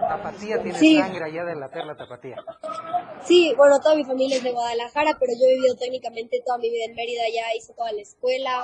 [0.00, 2.36] tapatía, tienes sangre allá de la perla tapatía.
[3.24, 6.70] Sí, bueno, toda mi familia es de Guadalajara, pero yo he vivido técnicamente toda mi
[6.70, 8.62] vida en Mérida, ya hice toda la escuela,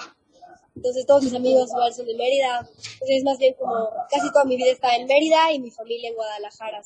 [0.76, 4.44] entonces todos mis amigos igual son de Mérida, entonces es más bien como casi toda
[4.44, 6.82] mi vida está en Mérida y mi familia en Guadalajara.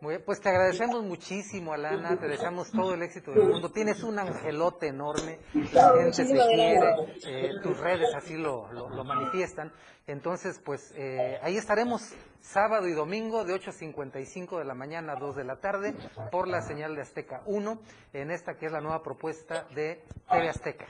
[0.00, 3.72] Muy bien, pues te agradecemos muchísimo, Alana, te deseamos todo el éxito del mundo.
[3.72, 5.40] Tienes un angelote enorme,
[5.72, 6.78] la gente te quiere,
[7.26, 9.72] eh, tus redes así lo, lo, manifiestan.
[10.06, 15.34] Entonces, pues eh, ahí estaremos sábado y domingo de 8.55 de la mañana a 2
[15.34, 15.96] de la tarde
[16.30, 17.80] por la señal de Azteca 1,
[18.12, 20.86] en esta que es la nueva propuesta de TV Azteca.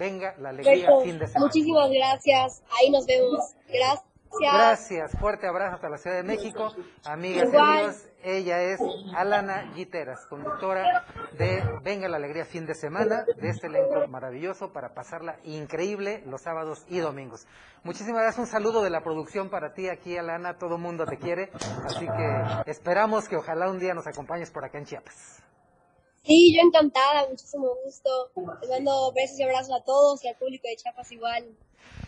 [0.00, 1.44] Venga, la alegría, fin de semana.
[1.44, 3.54] Muchísimas gracias, ahí nos vemos.
[3.68, 4.06] Gracias.
[4.40, 6.72] Gracias, fuerte abrazo hasta la Ciudad de México.
[7.04, 8.80] Amigas y amigos, ella es
[9.14, 11.04] Alana Giteras, conductora
[11.36, 16.40] de Venga la Alegría fin de semana, de este elenco maravilloso para pasarla increíble los
[16.40, 17.46] sábados y domingos.
[17.82, 21.50] Muchísimas gracias, un saludo de la producción para ti aquí, Alana, todo mundo te quiere,
[21.84, 25.42] así que esperamos que ojalá un día nos acompañes por acá en Chiapas.
[26.22, 28.30] Sí, yo encantada, muchísimo gusto.
[28.60, 31.56] Les mando besos y abrazos a todos y al público de Chiapas igual.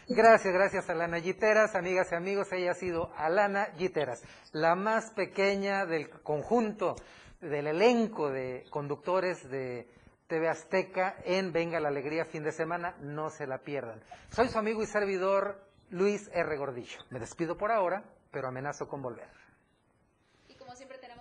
[0.09, 5.87] Gracias, gracias Alana Giteras, amigas y amigos, ella ha sido Alana Giteras, la más pequeña
[5.87, 6.97] del conjunto,
[7.41, 9.89] del elenco de conductores de
[10.27, 14.03] TV Azteca en Venga la Alegría fin de semana, no se la pierdan.
[14.31, 16.57] Soy su amigo y servidor Luis R.
[16.57, 16.99] Gordillo.
[17.11, 19.42] Me despido por ahora, pero amenazo con volver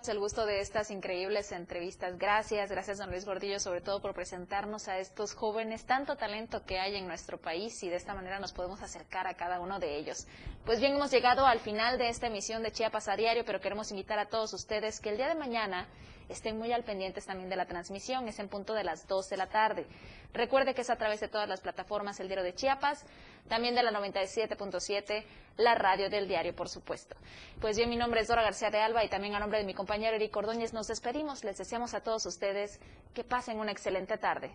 [0.08, 2.18] el gusto de estas increíbles entrevistas.
[2.18, 6.80] Gracias, gracias don Luis Gordillo, sobre todo por presentarnos a estos jóvenes, tanto talento que
[6.80, 9.96] hay en nuestro país y de esta manera nos podemos acercar a cada uno de
[9.96, 10.26] ellos.
[10.64, 13.90] Pues bien, hemos llegado al final de esta emisión de Chiapas a Diario, pero queremos
[13.90, 15.86] invitar a todos ustedes que el día de mañana
[16.32, 19.36] estén muy al pendientes también de la transmisión, es en punto de las 2 de
[19.36, 19.86] la tarde.
[20.32, 23.04] Recuerde que es a través de todas las plataformas El Diario de Chiapas,
[23.48, 25.24] también de la 97.7,
[25.58, 27.16] la radio del diario, por supuesto.
[27.60, 29.74] Pues bien, mi nombre es Dora García de Alba y también a nombre de mi
[29.74, 31.44] compañero Eric Ordóñez nos despedimos.
[31.44, 32.80] Les deseamos a todos ustedes
[33.14, 34.54] que pasen una excelente tarde.